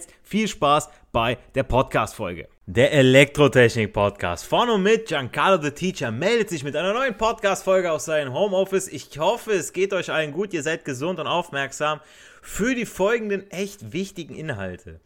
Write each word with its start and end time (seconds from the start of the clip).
jetzt 0.00 0.12
viel 0.22 0.48
Spaß 0.48 0.88
bei 1.12 1.38
der 1.54 1.64
Podcast-Folge. 1.64 2.48
Der 2.66 2.92
Elektrotechnik-Podcast 2.92 4.46
von 4.46 4.70
und 4.70 4.82
mit 4.82 5.08
Giancarlo 5.08 5.60
the 5.60 5.72
Teacher 5.72 6.10
meldet 6.10 6.48
sich 6.48 6.64
mit 6.64 6.74
einer 6.76 6.94
neuen 6.94 7.16
Podcast-Folge 7.16 7.90
aus 7.90 8.06
seinem 8.06 8.32
Homeoffice. 8.32 8.88
Ich 8.88 9.18
hoffe, 9.18 9.52
es 9.52 9.72
geht 9.72 9.92
euch 9.92 10.10
allen 10.10 10.32
gut, 10.32 10.54
ihr 10.54 10.62
seid 10.62 10.84
gesund 10.84 11.18
und 11.20 11.26
aufmerksam 11.26 12.00
für 12.40 12.74
die 12.74 12.86
folgenden 12.86 13.50
echt 13.50 13.92
wichtigen 13.92 14.34
Inhalte. 14.34 15.00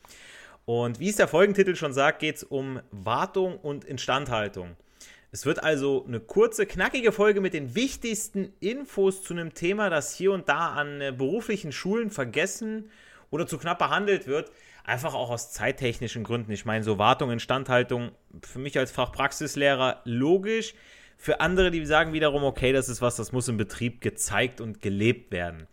Und 0.65 1.01
wie 1.01 1.09
es 1.09 1.17
der 1.17 1.29
Folgentitel 1.29 1.75
schon 1.75 1.93
sagt, 1.93 2.21
geht 2.21 2.37
es 2.37 2.45
um 2.45 2.81
Wartung 2.91 3.59
und 3.59 3.85
Instandhaltung. 3.85 4.77
Es 5.33 5.45
wird 5.45 5.65
also 5.65 6.05
eine 6.07 6.21
kurze, 6.21 6.67
knackige 6.67 7.11
Folge 7.11 7.41
mit 7.41 7.55
den 7.55 7.75
wichtigsten 7.75 8.53
Infos 8.61 9.25
zu 9.25 9.35
einem 9.35 9.55
Thema, 9.55 9.91
das 9.91 10.15
hier 10.15 10.31
und 10.31 10.49
da 10.49 10.69
an 10.69 11.01
äh, 11.01 11.13
beruflichen 11.17 11.73
Schulen 11.73 12.11
vergessen 12.11 12.91
oder 13.35 13.49
zu 13.49 13.59
knapp 13.59 13.81
behandelt 13.81 14.29
wird. 14.29 14.53
Einfach 14.85 15.15
auch 15.15 15.31
aus 15.31 15.51
zeittechnischen 15.51 16.25
Gründen. 16.25 16.53
Ich 16.53 16.67
meine, 16.67 16.85
so 16.85 16.99
Wartung, 16.99 17.31
Instandhaltung, 17.31 18.13
für 18.43 18.59
mich 18.59 18.79
als 18.79 18.91
Fachpraxislehrer 18.91 20.03
logisch. 20.05 20.75
Für 21.17 21.41
andere, 21.41 21.71
die 21.71 21.85
sagen 21.87 22.13
wiederum, 22.13 22.45
okay, 22.45 22.73
das 22.73 22.91
ist 22.91 23.01
was, 23.01 23.17
das 23.17 23.33
muss 23.33 23.49
im 23.49 23.57
Betrieb 23.57 24.03
gezeigt 24.03 24.61
und 24.61 24.83
gelebt 24.83 25.33
werden. 25.33 25.67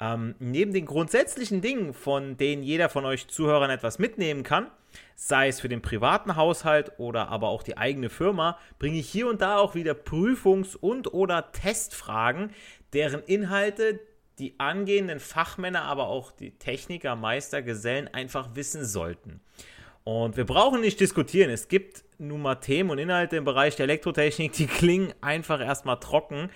Ähm, 0.00 0.34
neben 0.40 0.72
den 0.72 0.86
grundsätzlichen 0.86 1.60
Dingen, 1.60 1.92
von 1.92 2.36
denen 2.36 2.62
jeder 2.62 2.88
von 2.88 3.04
euch 3.04 3.28
Zuhörern 3.28 3.70
etwas 3.70 3.98
mitnehmen 3.98 4.42
kann, 4.42 4.68
sei 5.14 5.48
es 5.48 5.60
für 5.60 5.68
den 5.68 5.82
privaten 5.82 6.36
Haushalt 6.36 6.92
oder 6.98 7.28
aber 7.28 7.48
auch 7.48 7.62
die 7.62 7.76
eigene 7.76 8.08
Firma, 8.08 8.58
bringe 8.78 8.98
ich 8.98 9.08
hier 9.08 9.28
und 9.28 9.40
da 9.40 9.58
auch 9.58 9.74
wieder 9.74 9.92
Prüfungs- 9.92 10.76
und 10.76 11.12
oder 11.12 11.52
Testfragen, 11.52 12.52
deren 12.92 13.22
Inhalte 13.24 14.00
die 14.38 14.58
angehenden 14.58 15.20
Fachmänner, 15.20 15.82
aber 15.82 16.08
auch 16.08 16.32
die 16.32 16.52
Techniker, 16.52 17.16
Meister, 17.16 17.62
Gesellen 17.62 18.08
einfach 18.08 18.54
wissen 18.54 18.84
sollten. 18.84 19.40
Und 20.04 20.36
wir 20.36 20.46
brauchen 20.46 20.80
nicht 20.80 21.00
diskutieren. 21.00 21.50
Es 21.50 21.68
gibt 21.68 22.02
nun 22.18 22.40
mal 22.40 22.54
Themen 22.54 22.90
und 22.90 22.98
Inhalte 22.98 23.36
im 23.36 23.44
Bereich 23.44 23.76
der 23.76 23.84
Elektrotechnik, 23.84 24.52
die 24.52 24.66
klingen 24.78 25.12
einfach 25.20 25.60
erstmal 25.60 26.00
trocken, 26.00 26.50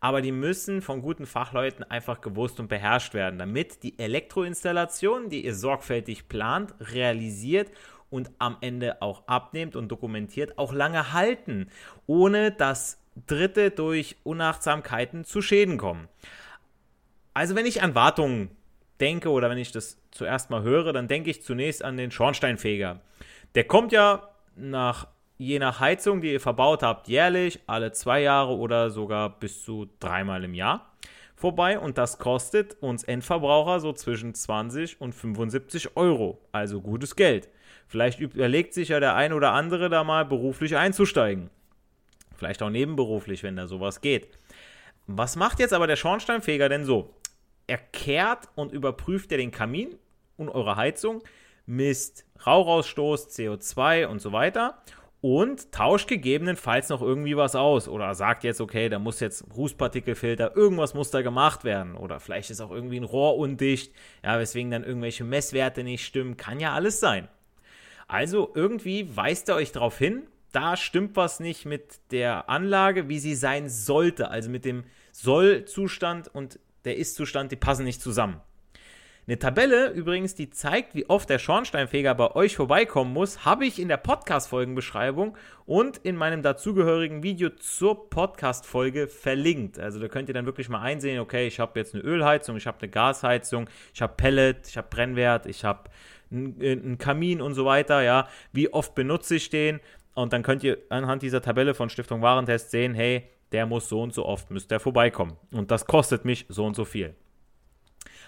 aber 0.00 0.22
die 0.22 0.32
müssen 0.32 0.82
von 0.82 1.02
guten 1.02 1.26
Fachleuten 1.26 1.84
einfach 1.84 2.20
gewusst 2.20 2.60
und 2.60 2.68
beherrscht 2.68 3.14
werden, 3.14 3.38
damit 3.38 3.82
die 3.82 3.98
Elektroinstallation, 3.98 5.28
die 5.28 5.44
ihr 5.44 5.54
sorgfältig 5.54 6.28
plant, 6.28 6.74
realisiert 6.80 7.70
und 8.10 8.30
am 8.38 8.56
Ende 8.60 9.02
auch 9.02 9.26
abnehmt 9.26 9.76
und 9.76 9.88
dokumentiert, 9.88 10.58
auch 10.58 10.72
lange 10.72 11.12
halten, 11.12 11.68
ohne 12.06 12.52
dass 12.52 13.00
Dritte 13.26 13.70
durch 13.70 14.16
Unachtsamkeiten 14.24 15.24
zu 15.24 15.42
Schäden 15.42 15.78
kommen. 15.78 16.08
Also 17.34 17.54
wenn 17.54 17.66
ich 17.66 17.82
an 17.82 17.94
Wartungen 17.94 18.50
denke 19.00 19.30
oder 19.30 19.50
wenn 19.50 19.58
ich 19.58 19.72
das 19.72 20.00
zuerst 20.12 20.50
mal 20.50 20.62
höre, 20.62 20.92
dann 20.92 21.08
denke 21.08 21.30
ich 21.30 21.42
zunächst 21.42 21.84
an 21.84 21.96
den 21.96 22.10
Schornsteinfeger. 22.10 23.00
Der 23.54 23.64
kommt 23.64 23.92
ja 23.92 24.28
nach 24.56 25.08
je 25.36 25.58
nach 25.58 25.80
Heizung, 25.80 26.20
die 26.20 26.32
ihr 26.32 26.40
verbaut 26.40 26.82
habt, 26.82 27.08
jährlich, 27.08 27.60
alle 27.66 27.92
zwei 27.92 28.22
Jahre 28.22 28.56
oder 28.56 28.90
sogar 28.90 29.38
bis 29.40 29.64
zu 29.64 29.90
dreimal 29.98 30.44
im 30.44 30.54
Jahr 30.54 30.94
vorbei 31.44 31.78
und 31.78 31.98
das 31.98 32.18
kostet 32.18 32.80
uns 32.80 33.04
Endverbraucher 33.04 33.80
so 33.80 33.92
zwischen 33.92 34.34
20 34.34 35.00
und 35.00 35.14
75 35.14 35.96
Euro. 35.96 36.40
Also 36.52 36.80
gutes 36.80 37.16
Geld. 37.16 37.48
Vielleicht 37.86 38.20
überlegt 38.20 38.72
sich 38.72 38.88
ja 38.88 39.00
der 39.00 39.14
ein 39.14 39.32
oder 39.32 39.52
andere 39.52 39.90
da 39.90 40.04
mal 40.04 40.24
beruflich 40.24 40.76
einzusteigen. 40.76 41.50
Vielleicht 42.36 42.62
auch 42.62 42.70
nebenberuflich, 42.70 43.42
wenn 43.42 43.56
da 43.56 43.66
sowas 43.66 44.00
geht. 44.00 44.28
Was 45.06 45.36
macht 45.36 45.60
jetzt 45.60 45.74
aber 45.74 45.86
der 45.86 45.96
Schornsteinfeger 45.96 46.68
denn 46.68 46.84
so? 46.84 47.14
Er 47.66 47.78
kehrt 47.78 48.48
und 48.54 48.72
überprüft 48.72 49.32
er 49.32 49.38
den 49.38 49.50
Kamin 49.50 49.96
und 50.36 50.48
eure 50.48 50.76
Heizung, 50.76 51.22
misst 51.66 52.26
Rauchausstoß, 52.46 53.28
CO2 53.28 54.06
und 54.06 54.20
so 54.20 54.32
weiter 54.32 54.82
und 55.24 55.72
tauscht 55.72 56.06
gegebenenfalls 56.08 56.90
noch 56.90 57.00
irgendwie 57.00 57.34
was 57.34 57.56
aus 57.56 57.88
oder 57.88 58.14
sagt 58.14 58.44
jetzt, 58.44 58.60
okay, 58.60 58.90
da 58.90 58.98
muss 58.98 59.20
jetzt 59.20 59.46
Rußpartikelfilter, 59.56 60.54
irgendwas 60.54 60.92
muss 60.92 61.10
da 61.10 61.22
gemacht 61.22 61.64
werden 61.64 61.94
oder 61.94 62.20
vielleicht 62.20 62.50
ist 62.50 62.60
auch 62.60 62.70
irgendwie 62.70 63.00
ein 63.00 63.04
Rohr 63.04 63.38
undicht, 63.38 63.94
ja, 64.22 64.38
weswegen 64.38 64.70
dann 64.70 64.84
irgendwelche 64.84 65.24
Messwerte 65.24 65.82
nicht 65.82 66.04
stimmen, 66.04 66.36
kann 66.36 66.60
ja 66.60 66.74
alles 66.74 67.00
sein. 67.00 67.28
Also 68.06 68.52
irgendwie 68.54 69.16
weist 69.16 69.48
er 69.48 69.54
euch 69.54 69.72
darauf 69.72 69.96
hin, 69.96 70.24
da 70.52 70.76
stimmt 70.76 71.16
was 71.16 71.40
nicht 71.40 71.64
mit 71.64 72.00
der 72.10 72.50
Anlage, 72.50 73.08
wie 73.08 73.18
sie 73.18 73.34
sein 73.34 73.70
sollte, 73.70 74.28
also 74.28 74.50
mit 74.50 74.66
dem 74.66 74.84
Sollzustand 75.10 76.28
und 76.34 76.60
der 76.84 76.96
Ist-Zustand, 76.96 77.52
die 77.52 77.56
passen 77.56 77.84
nicht 77.84 78.00
zusammen. 78.00 78.40
Eine 79.26 79.38
Tabelle 79.38 79.88
übrigens, 79.88 80.34
die 80.34 80.50
zeigt, 80.50 80.94
wie 80.94 81.08
oft 81.08 81.30
der 81.30 81.38
Schornsteinfeger 81.38 82.14
bei 82.14 82.32
euch 82.32 82.56
vorbeikommen 82.56 83.14
muss, 83.14 83.46
habe 83.46 83.64
ich 83.64 83.78
in 83.80 83.88
der 83.88 83.96
Podcast-Folgenbeschreibung 83.96 85.34
und 85.64 85.96
in 85.96 86.14
meinem 86.14 86.42
dazugehörigen 86.42 87.22
Video 87.22 87.48
zur 87.48 88.10
Podcast-Folge 88.10 89.08
verlinkt. 89.08 89.78
Also 89.78 89.98
da 89.98 90.08
könnt 90.08 90.28
ihr 90.28 90.34
dann 90.34 90.44
wirklich 90.44 90.68
mal 90.68 90.82
einsehen, 90.82 91.20
okay, 91.20 91.46
ich 91.46 91.58
habe 91.58 91.80
jetzt 91.80 91.94
eine 91.94 92.04
Ölheizung, 92.04 92.58
ich 92.58 92.66
habe 92.66 92.76
eine 92.82 92.90
Gasheizung, 92.90 93.70
ich 93.94 94.02
habe 94.02 94.12
Pellet, 94.14 94.68
ich 94.68 94.76
habe 94.76 94.88
Brennwert, 94.90 95.46
ich 95.46 95.64
habe 95.64 95.88
einen 96.30 96.98
Kamin 96.98 97.40
und 97.40 97.54
so 97.54 97.64
weiter, 97.64 98.02
ja. 98.02 98.28
Wie 98.52 98.74
oft 98.74 98.94
benutze 98.94 99.36
ich 99.36 99.48
den? 99.48 99.80
Und 100.12 100.34
dann 100.34 100.42
könnt 100.42 100.62
ihr 100.64 100.76
anhand 100.90 101.22
dieser 101.22 101.40
Tabelle 101.40 101.72
von 101.72 101.88
Stiftung 101.88 102.20
Warentest 102.20 102.70
sehen, 102.70 102.92
hey, 102.92 103.30
der 103.54 103.66
muss 103.66 103.88
so 103.88 104.02
und 104.02 104.12
so 104.12 104.26
oft, 104.26 104.50
müsste 104.50 104.74
er 104.74 104.80
vorbeikommen. 104.80 105.36
Und 105.52 105.70
das 105.70 105.86
kostet 105.86 106.24
mich 106.24 106.44
so 106.48 106.66
und 106.66 106.74
so 106.74 106.84
viel. 106.84 107.14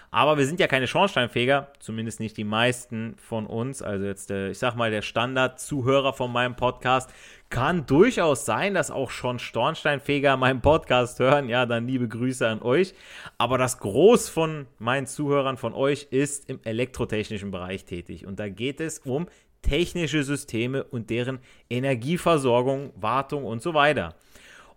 Aber 0.09 0.37
wir 0.37 0.45
sind 0.45 0.61
ja 0.61 0.67
keine 0.67 0.87
Schornsteinfeger, 0.87 1.67
zumindest 1.79 2.21
nicht 2.21 2.37
die 2.37 2.45
meisten 2.45 3.15
von 3.17 3.45
uns. 3.45 3.81
Also 3.81 4.05
jetzt, 4.05 4.31
äh, 4.31 4.51
ich 4.51 4.57
sag 4.57 4.75
mal, 4.75 4.89
der 4.89 5.01
Standard-Zuhörer 5.01 6.13
von 6.13 6.31
meinem 6.31 6.55
Podcast 6.55 7.09
kann 7.49 7.85
durchaus 7.85 8.45
sein, 8.45 8.73
dass 8.73 8.89
auch 8.89 9.11
schon 9.11 9.37
Schornsteinfeger 9.37 10.37
meinen 10.37 10.61
Podcast 10.61 11.19
hören. 11.19 11.49
Ja, 11.49 11.65
dann 11.65 11.87
liebe 11.87 12.07
Grüße 12.07 12.47
an 12.47 12.61
euch. 12.61 12.93
Aber 13.37 13.57
das 13.57 13.79
Groß 13.79 14.29
von 14.29 14.67
meinen 14.79 15.07
Zuhörern 15.07 15.57
von 15.57 15.73
euch 15.73 16.07
ist 16.09 16.49
im 16.49 16.61
elektrotechnischen 16.63 17.51
Bereich 17.51 17.83
tätig. 17.83 18.25
Und 18.25 18.39
da 18.39 18.47
geht 18.47 18.79
es 18.79 18.99
um 18.99 19.27
technische 19.61 20.23
Systeme 20.23 20.85
und 20.85 21.09
deren 21.09 21.39
Energieversorgung, 21.69 22.93
Wartung 22.95 23.43
und 23.43 23.61
so 23.61 23.73
weiter. 23.73 24.15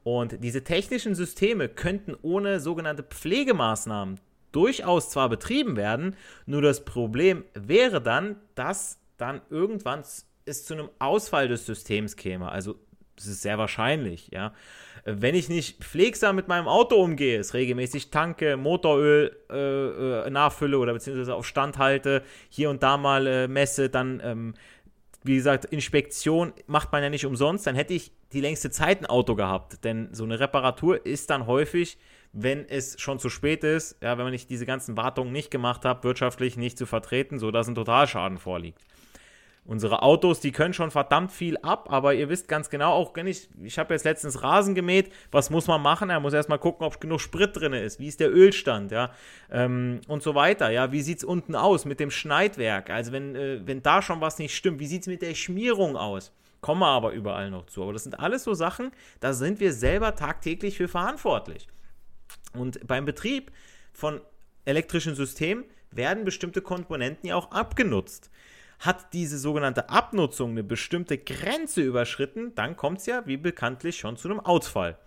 Und 0.02 0.42
diese 0.42 0.64
technischen 0.64 1.14
Systeme 1.14 1.68
könnten 1.68 2.16
ohne 2.22 2.60
sogenannte 2.60 3.02
Pflegemaßnahmen 3.02 4.18
durchaus 4.52 5.10
zwar 5.10 5.28
betrieben 5.28 5.76
werden, 5.76 6.16
nur 6.46 6.62
das 6.62 6.84
Problem 6.84 7.44
wäre 7.54 8.00
dann, 8.00 8.36
dass 8.54 8.98
dann 9.16 9.42
irgendwann 9.50 10.02
es 10.44 10.64
zu 10.64 10.74
einem 10.74 10.88
Ausfall 10.98 11.48
des 11.48 11.66
Systems 11.66 12.16
käme. 12.16 12.50
Also 12.50 12.76
es 13.16 13.26
ist 13.26 13.42
sehr 13.42 13.58
wahrscheinlich, 13.58 14.28
ja. 14.32 14.54
Wenn 15.04 15.34
ich 15.34 15.48
nicht 15.48 15.82
pflegsam 15.82 16.36
mit 16.36 16.48
meinem 16.48 16.68
Auto 16.68 16.96
umgehe, 16.96 17.38
es 17.38 17.54
regelmäßig 17.54 18.10
tanke, 18.10 18.58
Motoröl 18.58 19.34
äh, 19.50 20.26
äh, 20.26 20.30
nachfülle 20.30 20.78
oder 20.78 20.92
beziehungsweise 20.92 21.34
auf 21.34 21.46
Stand 21.46 21.78
halte, 21.78 22.22
hier 22.50 22.68
und 22.68 22.82
da 22.82 22.98
mal 22.98 23.26
äh, 23.26 23.48
messe, 23.48 23.88
dann 23.88 24.20
ähm, 24.22 24.54
wie 25.22 25.36
gesagt, 25.36 25.66
Inspektion 25.66 26.52
macht 26.66 26.92
man 26.92 27.02
ja 27.02 27.10
nicht 27.10 27.26
umsonst, 27.26 27.66
dann 27.66 27.74
hätte 27.74 27.92
ich 27.92 28.12
die 28.32 28.40
längste 28.40 28.70
Zeit 28.70 29.00
ein 29.00 29.06
Auto 29.06 29.34
gehabt. 29.34 29.84
Denn 29.84 30.08
so 30.12 30.24
eine 30.24 30.40
Reparatur 30.40 31.04
ist 31.04 31.30
dann 31.30 31.46
häufig, 31.46 31.98
wenn 32.32 32.66
es 32.68 32.98
schon 33.00 33.18
zu 33.18 33.28
spät 33.28 33.64
ist, 33.64 33.96
ja, 34.02 34.16
wenn 34.16 34.24
man 34.24 34.32
nicht 34.32 34.50
diese 34.50 34.66
ganzen 34.66 34.96
Wartungen 34.96 35.32
nicht 35.32 35.50
gemacht 35.50 35.84
hat, 35.84 36.04
wirtschaftlich 36.04 36.56
nicht 36.56 36.78
zu 36.78 36.86
vertreten, 36.86 37.38
sodass 37.38 37.68
ein 37.68 37.74
Totalschaden 37.74 38.38
vorliegt. 38.38 38.82
Unsere 39.66 40.02
Autos, 40.02 40.40
die 40.40 40.52
können 40.52 40.74
schon 40.74 40.90
verdammt 40.90 41.30
viel 41.30 41.56
ab, 41.58 41.92
aber 41.92 42.14
ihr 42.14 42.28
wisst 42.28 42.48
ganz 42.48 42.70
genau, 42.70 42.92
auch 42.92 43.14
wenn 43.14 43.26
ich, 43.26 43.48
ich 43.62 43.78
habe 43.78 43.94
jetzt 43.94 44.04
letztens 44.04 44.42
Rasen 44.42 44.74
gemäht, 44.74 45.12
was 45.30 45.50
muss 45.50 45.66
man 45.66 45.82
machen? 45.82 46.10
Er 46.10 46.18
muss 46.18 46.32
erstmal 46.32 46.58
gucken, 46.58 46.84
ob 46.84 47.00
genug 47.00 47.20
Sprit 47.20 47.54
drin 47.54 47.74
ist, 47.74 48.00
wie 48.00 48.08
ist 48.08 48.20
der 48.20 48.32
Ölstand, 48.34 48.90
ja, 48.90 49.12
ähm, 49.50 50.00
und 50.08 50.22
so 50.22 50.34
weiter, 50.34 50.70
ja, 50.70 50.92
wie 50.92 51.02
sieht 51.02 51.18
es 51.18 51.24
unten 51.24 51.54
aus 51.54 51.84
mit 51.84 52.00
dem 52.00 52.10
Schneidwerk, 52.10 52.90
also 52.90 53.12
wenn, 53.12 53.36
äh, 53.36 53.60
wenn 53.64 53.82
da 53.82 54.02
schon 54.02 54.20
was 54.20 54.38
nicht 54.38 54.56
stimmt, 54.56 54.80
wie 54.80 54.86
sieht 54.86 55.02
es 55.02 55.08
mit 55.08 55.22
der 55.22 55.34
Schmierung 55.34 55.96
aus? 55.96 56.32
Kommen 56.60 56.80
wir 56.80 56.88
aber 56.88 57.12
überall 57.12 57.50
noch 57.50 57.66
zu. 57.66 57.82
Aber 57.82 57.92
das 57.92 58.02
sind 58.02 58.18
alles 58.20 58.44
so 58.44 58.54
Sachen, 58.54 58.92
da 59.20 59.32
sind 59.32 59.60
wir 59.60 59.72
selber 59.72 60.14
tagtäglich 60.14 60.76
für 60.76 60.88
verantwortlich. 60.88 61.68
Und 62.52 62.86
beim 62.86 63.04
Betrieb 63.04 63.50
von 63.92 64.20
elektrischen 64.64 65.14
Systemen 65.14 65.64
werden 65.90 66.24
bestimmte 66.24 66.60
Komponenten 66.62 67.28
ja 67.28 67.36
auch 67.36 67.50
abgenutzt. 67.50 68.30
Hat 68.80 69.12
diese 69.12 69.38
sogenannte 69.38 69.90
Abnutzung 69.90 70.50
eine 70.50 70.64
bestimmte 70.64 71.18
Grenze 71.18 71.82
überschritten, 71.82 72.54
dann 72.54 72.76
kommt 72.76 72.98
es 72.98 73.06
ja, 73.06 73.26
wie 73.26 73.36
bekanntlich, 73.36 73.98
schon 73.98 74.16
zu 74.16 74.28
einem 74.28 74.40
Ausfall. 74.40 74.98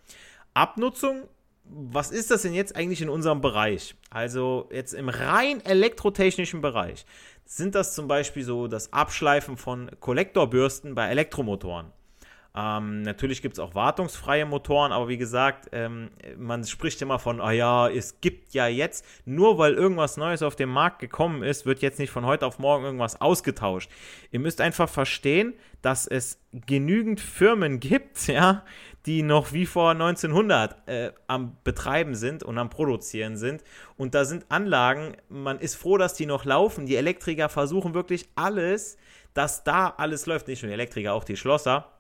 Abnutzung, 0.54 1.28
was 1.66 2.12
ist 2.12 2.30
das 2.30 2.44
denn 2.44 2.54
jetzt 2.54 2.76
eigentlich 2.76 3.02
in 3.02 3.10
unserem 3.10 3.42
Bereich? 3.42 3.96
Also 4.10 4.70
jetzt 4.72 4.94
im 4.94 5.10
rein 5.10 5.64
elektrotechnischen 5.66 6.62
Bereich 6.62 7.06
sind 7.46 7.76
das 7.76 7.96
zum 7.96 8.08
Beispiel 8.08 8.44
so 8.44 8.68
das 8.68 8.94
Abschleifen 8.94 9.58
von 9.58 9.90
Kollektorbürsten 10.00 10.96
bei 10.96 11.08
Elektromotoren. 11.10 11.92
Ähm, 12.56 13.02
natürlich 13.02 13.42
gibt 13.42 13.56
es 13.56 13.60
auch 13.60 13.74
wartungsfreie 13.74 14.46
Motoren, 14.46 14.92
aber 14.92 15.08
wie 15.08 15.18
gesagt, 15.18 15.70
ähm, 15.72 16.12
man 16.38 16.64
spricht 16.64 17.02
immer 17.02 17.18
von, 17.18 17.42
ah 17.42 17.52
ja, 17.52 17.90
es 17.90 18.22
gibt 18.22 18.54
ja 18.54 18.68
jetzt, 18.68 19.04
nur 19.26 19.58
weil 19.58 19.74
irgendwas 19.74 20.18
Neues 20.18 20.44
auf 20.44 20.56
den 20.56 20.70
Markt 20.70 21.00
gekommen 21.00 21.42
ist, 21.42 21.66
wird 21.66 21.82
jetzt 21.82 21.98
nicht 21.98 22.12
von 22.12 22.28
heute 22.28 22.46
auf 22.46 22.60
morgen 22.60 22.86
irgendwas 22.86 23.20
ausgetauscht. 23.20 23.90
Ihr 24.30 24.40
müsst 24.40 24.62
einfach 24.62 24.88
verstehen, 24.88 25.56
dass 25.82 26.06
es 26.06 26.40
genügend 26.52 27.20
Firmen 27.20 27.80
gibt, 27.80 28.28
ja, 28.28 28.64
die 29.08 29.24
noch 29.24 29.52
wie 29.52 29.66
vor 29.66 29.90
1900 29.90 30.88
äh, 30.88 31.12
am 31.26 31.58
Betreiben 31.64 32.14
sind 32.14 32.44
und 32.44 32.60
am 32.60 32.70
Produzieren 32.70 33.36
sind. 33.36 33.64
Und 33.98 34.14
da 34.14 34.26
sind 34.26 34.46
Anlagen, 34.50 35.18
man 35.28 35.60
ist 35.60 35.74
froh, 35.74 35.98
dass 35.98 36.14
die 36.14 36.28
noch 36.28 36.46
laufen. 36.46 36.86
Die 36.86 36.96
Elektriker 36.98 37.50
versuchen 37.50 37.96
wirklich 37.96 38.30
alles, 38.36 38.98
dass 39.34 39.64
da 39.64 39.90
alles 39.98 40.28
läuft. 40.28 40.48
Nicht 40.48 40.62
nur 40.62 40.68
die 40.68 40.76
Elektriker, 40.76 41.14
auch 41.14 41.24
die 41.24 41.36
Schlosser 41.36 41.93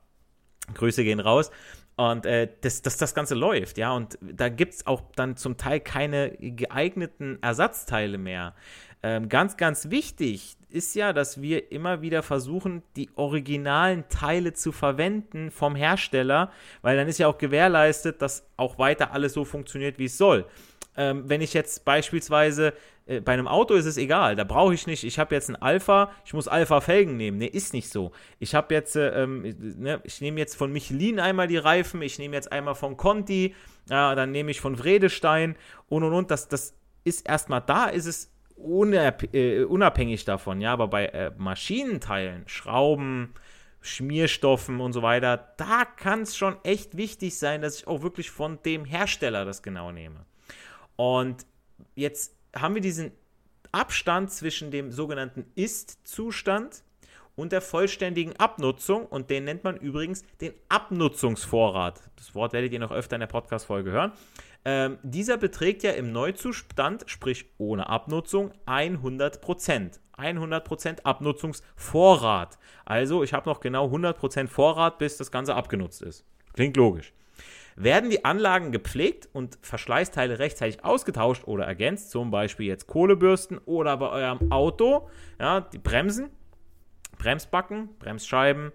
Grüße 0.74 1.04
gehen 1.04 1.20
raus. 1.20 1.52
Und 1.96 2.26
äh, 2.26 2.50
dass, 2.62 2.82
dass 2.82 2.98
das 2.98 3.14
Ganze 3.14 3.36
läuft, 3.36 3.78
ja. 3.78 3.92
Und 3.92 4.18
da 4.22 4.50
gibt 4.50 4.74
es 4.74 4.88
auch 4.88 5.02
dann 5.16 5.38
zum 5.38 5.58
Teil 5.58 5.80
keine 5.80 6.32
geeigneten 6.40 7.38
Ersatzteile 7.42 8.18
mehr. 8.18 8.56
Ähm, 9.04 9.30
ganz, 9.30 9.58
ganz 9.58 9.92
wichtig 9.92 10.56
ist 10.70 10.96
ja, 10.96 11.14
dass 11.14 11.42
wir 11.42 11.72
immer 11.72 12.02
wieder 12.02 12.24
versuchen, 12.24 12.82
die 12.96 13.10
originalen 13.16 14.08
Teile 14.08 14.54
zu 14.54 14.72
verwenden 14.72 15.52
vom 15.52 15.76
Hersteller, 15.76 16.52
weil 16.82 16.98
dann 16.98 17.08
ist 17.08 17.20
ja 17.20 17.28
auch 17.28 17.38
gewährleistet, 17.38 18.22
dass 18.22 18.48
auch 18.58 18.80
weiter 18.80 19.12
alles 19.12 19.34
so 19.34 19.46
funktioniert, 19.46 20.00
wie 20.00 20.06
es 20.06 20.18
soll. 20.18 20.48
Ähm, 20.96 21.24
wenn 21.28 21.42
ich 21.42 21.54
jetzt 21.54 21.86
beispielsweise 21.86 22.74
äh, 23.06 23.20
bei 23.20 23.34
einem 23.34 23.48
Auto 23.48 23.74
ist 23.74 23.86
es 23.86 23.98
egal, 23.98 24.36
da 24.36 24.44
brauche 24.44 24.74
ich 24.74 24.88
nicht, 24.88 25.04
ich 25.04 25.20
habe 25.20 25.36
jetzt 25.36 25.50
ein 25.50 25.56
Alpha, 25.56 26.12
ich 26.26 26.34
muss 26.34 26.48
Alpha-Felgen 26.48 27.18
nehmen. 27.18 27.38
Ne, 27.38 27.48
ist 27.48 27.74
nicht 27.74 27.90
so. 27.90 28.12
Ich 28.40 28.56
habe 28.56 28.74
jetzt, 28.74 28.96
äh, 28.96 29.24
ähm, 29.24 29.42
ne, 29.60 30.00
ich 30.04 30.22
nehme 30.22 30.40
jetzt 30.40 30.56
von 30.56 30.72
Michelin 30.72 31.20
einmal 31.20 31.48
die 31.48 31.58
Reifen, 31.58 32.02
ich 32.02 32.20
nehme 32.20 32.36
jetzt 32.36 32.52
einmal 32.52 32.76
von 32.76 32.98
Conti, 32.98 33.56
ja, 33.90 34.16
dann 34.16 34.32
nehme 34.32 34.52
ich 34.52 34.62
von 34.62 34.76
Vredestein 34.76 35.56
und 35.90 36.04
und 36.04 36.14
und. 36.14 36.32
Das, 36.32 36.48
das 36.48 36.76
ist 37.04 37.28
erstmal 37.28 37.62
da, 37.62 37.86
ist 37.86 38.06
es 38.06 38.32
äh, 38.58 39.64
unabhängig 39.64 40.26
davon, 40.26 40.62
ja, 40.62 40.72
aber 40.72 40.88
bei 40.88 41.08
äh, 41.08 41.32
Maschinenteilen, 41.38 42.44
Schrauben, 42.48 43.34
Schmierstoffen 43.82 44.80
und 44.80 44.94
so 44.94 45.02
weiter, 45.02 45.54
da 45.58 45.84
kann 45.84 46.22
es 46.22 46.38
schon 46.38 46.56
echt 46.64 46.96
wichtig 46.96 47.38
sein, 47.38 47.62
dass 47.62 47.80
ich 47.80 47.88
auch 47.88 48.02
wirklich 48.02 48.32
von 48.32 48.60
dem 48.64 48.86
Hersteller 48.86 49.44
das 49.44 49.62
genau 49.62 49.92
nehme. 49.92 50.26
Und 51.04 51.46
jetzt 51.96 52.34
haben 52.56 52.76
wir 52.76 52.82
diesen 52.82 53.12
Abstand 53.74 54.32
zwischen 54.32 54.72
dem 54.72 54.94
sogenannten 54.94 55.46
Ist-Zustand 55.54 56.82
und 57.36 57.52
der 57.52 57.60
vollständigen 57.60 58.38
Abnutzung 58.38 59.06
und 59.08 59.30
den 59.30 59.44
nennt 59.44 59.66
man 59.66 59.76
übrigens 59.76 60.24
den 60.40 60.54
Abnutzungsvorrat. 60.70 62.00
Das 62.16 62.34
Wort 62.36 62.54
werdet 62.54 62.72
ihr 62.72 62.80
noch 62.80 62.94
öfter 62.94 63.18
in 63.18 63.20
der 63.20 63.28
Podcast-Folge 63.28 63.92
hören. 63.92 64.14
Ähm, 64.64 64.98
dieser 65.04 65.36
beträgt 65.36 65.84
ja 65.84 65.92
im 65.92 66.14
Neuzustand, 66.14 67.04
sprich 67.08 67.48
ohne 67.58 67.90
Abnutzung, 67.90 68.54
100%. 68.66 70.00
100% 70.18 71.02
Abnutzungsvorrat. 71.04 72.58
Also 72.86 73.24
ich 73.24 73.34
habe 73.34 73.50
noch 73.50 73.60
genau 73.60 73.90
100% 73.90 74.48
Vorrat, 74.48 75.00
bis 75.00 75.18
das 75.18 75.32
Ganze 75.32 75.54
abgenutzt 75.56 76.02
ist. 76.02 76.24
Klingt 76.54 76.78
logisch. 76.78 77.12
Werden 77.76 78.10
die 78.10 78.26
Anlagen 78.26 78.72
gepflegt 78.72 79.30
und 79.34 79.58
Verschleißteile 79.62 80.40
rechtzeitig 80.40 80.84
ausgetauscht 80.84 81.44
oder 81.46 81.66
ergänzt, 81.66 82.12
zum 82.12 82.32
Beispiel 82.32 82.68
jetzt 82.68 82.88
Kohlebürsten 82.88 83.58
oder 83.60 83.98
bei 83.98 84.10
eurem 84.10 84.52
Auto, 84.52 85.10
ja, 85.40 85.62
die 85.62 85.80
Bremsen, 85.80 86.30
Bremsbacken, 87.18 87.90
Bremsscheiben, 88.00 88.72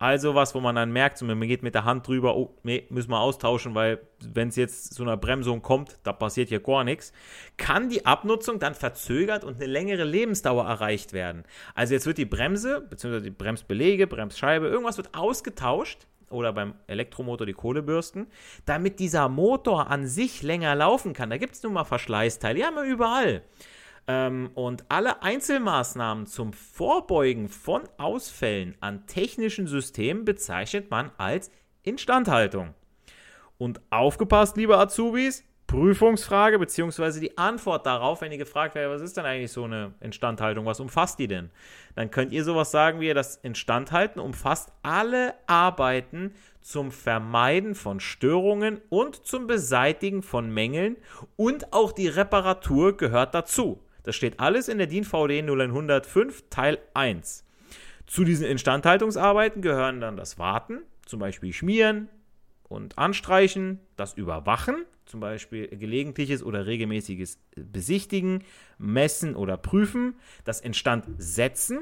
also 0.00 0.34
was, 0.34 0.54
wo 0.54 0.60
man 0.60 0.76
dann 0.76 0.92
merkt, 0.92 1.18
so, 1.18 1.26
man 1.26 1.38
geht 1.42 1.62
mit 1.62 1.74
der 1.74 1.84
Hand 1.84 2.08
drüber, 2.08 2.34
oh, 2.34 2.56
nee, 2.62 2.86
müssen 2.88 3.10
wir 3.10 3.20
austauschen, 3.20 3.74
weil 3.74 4.00
wenn 4.32 4.48
es 4.48 4.56
jetzt 4.56 4.94
zu 4.94 5.02
einer 5.02 5.18
Bremsung 5.18 5.60
kommt, 5.60 5.98
da 6.04 6.14
passiert 6.14 6.48
hier 6.48 6.60
gar 6.60 6.84
nichts, 6.84 7.12
kann 7.58 7.90
die 7.90 8.06
Abnutzung 8.06 8.58
dann 8.58 8.74
verzögert 8.74 9.44
und 9.44 9.56
eine 9.56 9.66
längere 9.66 10.04
Lebensdauer 10.04 10.64
erreicht 10.64 11.12
werden. 11.12 11.44
Also 11.74 11.92
jetzt 11.92 12.06
wird 12.06 12.16
die 12.16 12.24
Bremse, 12.24 12.80
beziehungsweise 12.80 13.24
die 13.24 13.30
Bremsbelege, 13.30 14.06
Bremsscheibe, 14.06 14.68
irgendwas 14.68 14.96
wird 14.96 15.14
ausgetauscht 15.14 16.06
oder 16.30 16.52
beim 16.52 16.74
Elektromotor 16.86 17.46
die 17.46 17.52
Kohlebürsten, 17.52 18.26
damit 18.64 18.98
dieser 18.98 19.28
Motor 19.28 19.90
an 19.90 20.06
sich 20.06 20.42
länger 20.42 20.74
laufen 20.74 21.12
kann. 21.12 21.30
Da 21.30 21.36
gibt 21.36 21.54
es 21.54 21.62
nun 21.62 21.74
mal 21.74 21.84
Verschleißteile, 21.84 22.54
die 22.56 22.64
haben 22.64 22.76
wir 22.76 22.84
überall. 22.84 23.42
Ähm, 24.06 24.50
und 24.54 24.84
alle 24.88 25.22
Einzelmaßnahmen 25.22 26.26
zum 26.26 26.52
Vorbeugen 26.52 27.48
von 27.48 27.82
Ausfällen 27.98 28.76
an 28.80 29.06
technischen 29.06 29.66
Systemen 29.66 30.24
bezeichnet 30.24 30.90
man 30.90 31.10
als 31.18 31.50
Instandhaltung. 31.82 32.74
Und 33.58 33.80
aufgepasst, 33.90 34.56
liebe 34.56 34.78
Azubis, 34.78 35.44
Prüfungsfrage 35.70 36.58
beziehungsweise 36.58 37.20
die 37.20 37.38
Antwort 37.38 37.86
darauf, 37.86 38.22
wenn 38.22 38.32
ihr 38.32 38.38
gefragt 38.38 38.74
werdet, 38.74 38.92
was 38.92 39.02
ist 39.02 39.16
denn 39.16 39.24
eigentlich 39.24 39.52
so 39.52 39.62
eine 39.62 39.94
Instandhaltung, 40.00 40.66
was 40.66 40.80
umfasst 40.80 41.20
die 41.20 41.28
denn? 41.28 41.50
Dann 41.94 42.10
könnt 42.10 42.32
ihr 42.32 42.42
sowas 42.42 42.72
sagen 42.72 42.98
wie, 42.98 43.14
das 43.14 43.36
Instandhalten 43.36 44.20
umfasst 44.20 44.72
alle 44.82 45.34
Arbeiten 45.46 46.34
zum 46.60 46.90
Vermeiden 46.90 47.76
von 47.76 48.00
Störungen 48.00 48.80
und 48.88 49.24
zum 49.24 49.46
Beseitigen 49.46 50.24
von 50.24 50.52
Mängeln 50.52 50.96
und 51.36 51.72
auch 51.72 51.92
die 51.92 52.08
Reparatur 52.08 52.96
gehört 52.96 53.32
dazu. 53.32 53.80
Das 54.02 54.16
steht 54.16 54.40
alles 54.40 54.66
in 54.66 54.78
der 54.78 54.88
DIN 54.88 55.04
VD 55.04 55.38
0105 55.38 56.50
Teil 56.50 56.78
1. 56.94 57.44
Zu 58.08 58.24
diesen 58.24 58.44
Instandhaltungsarbeiten 58.44 59.62
gehören 59.62 60.00
dann 60.00 60.16
das 60.16 60.36
Warten, 60.36 60.80
zum 61.06 61.20
Beispiel 61.20 61.52
Schmieren 61.52 62.08
und 62.70 62.98
Anstreichen, 62.98 63.80
das 63.96 64.14
Überwachen, 64.14 64.86
zum 65.04 65.18
Beispiel 65.18 65.66
gelegentliches 65.68 66.42
oder 66.42 66.66
regelmäßiges 66.66 67.40
Besichtigen, 67.56 68.44
Messen 68.78 69.34
oder 69.34 69.56
Prüfen, 69.56 70.14
das 70.44 70.60
Instandsetzen, 70.60 71.80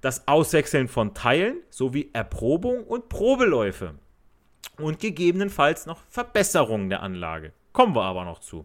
das 0.00 0.26
Auswechseln 0.26 0.88
von 0.88 1.14
Teilen 1.14 1.58
sowie 1.70 2.10
Erprobung 2.12 2.84
und 2.84 3.08
Probeläufe 3.08 3.94
und 4.78 4.98
gegebenenfalls 4.98 5.86
noch 5.86 6.00
Verbesserungen 6.08 6.90
der 6.90 7.02
Anlage. 7.04 7.52
Kommen 7.72 7.94
wir 7.94 8.02
aber 8.02 8.24
noch 8.24 8.40
zu. 8.40 8.64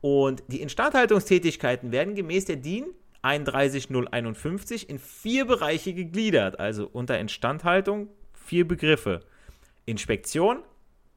Und 0.00 0.44
die 0.46 0.62
Instandhaltungstätigkeiten 0.62 1.90
werden 1.90 2.14
gemäß 2.14 2.44
der 2.44 2.56
DIN 2.56 2.84
31051 3.22 4.88
in 4.88 5.00
vier 5.00 5.46
Bereiche 5.46 5.94
gegliedert, 5.94 6.60
also 6.60 6.86
unter 6.86 7.18
Instandhaltung 7.18 8.08
vier 8.34 8.68
Begriffe. 8.68 9.22
Inspektion, 9.84 10.62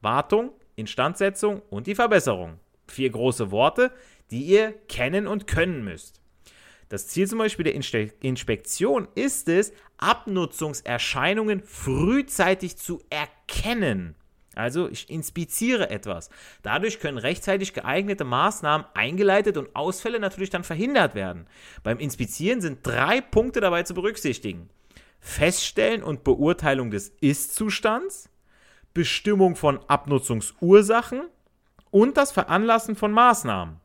Wartung, 0.00 0.52
Instandsetzung 0.76 1.62
und 1.70 1.86
die 1.86 1.94
Verbesserung. 1.94 2.58
Vier 2.88 3.10
große 3.10 3.50
Worte, 3.50 3.92
die 4.30 4.42
ihr 4.42 4.72
kennen 4.88 5.26
und 5.26 5.46
können 5.46 5.84
müsst. 5.84 6.20
Das 6.88 7.06
Ziel 7.06 7.28
zum 7.28 7.38
Beispiel 7.38 7.64
der 7.64 7.74
Inspektion 8.20 9.06
ist 9.14 9.48
es, 9.48 9.72
Abnutzungserscheinungen 9.98 11.62
frühzeitig 11.62 12.76
zu 12.78 13.00
erkennen. 13.10 14.16
Also 14.56 14.88
ich 14.88 15.08
inspiziere 15.08 15.90
etwas. 15.90 16.30
Dadurch 16.62 16.98
können 16.98 17.18
rechtzeitig 17.18 17.74
geeignete 17.74 18.24
Maßnahmen 18.24 18.86
eingeleitet 18.94 19.56
und 19.56 19.74
Ausfälle 19.76 20.18
natürlich 20.18 20.50
dann 20.50 20.64
verhindert 20.64 21.14
werden. 21.14 21.46
Beim 21.84 22.00
Inspizieren 22.00 22.60
sind 22.60 22.84
drei 22.84 23.20
Punkte 23.20 23.60
dabei 23.60 23.84
zu 23.84 23.94
berücksichtigen. 23.94 24.68
Feststellen 25.20 26.02
und 26.02 26.24
Beurteilung 26.24 26.90
des 26.90 27.10
Ist-Zustands, 27.20 28.28
Bestimmung 28.94 29.56
von 29.56 29.80
Abnutzungsursachen 29.88 31.22
und 31.90 32.16
das 32.16 32.32
Veranlassen 32.32 32.96
von 32.96 33.12
Maßnahmen. 33.12 33.80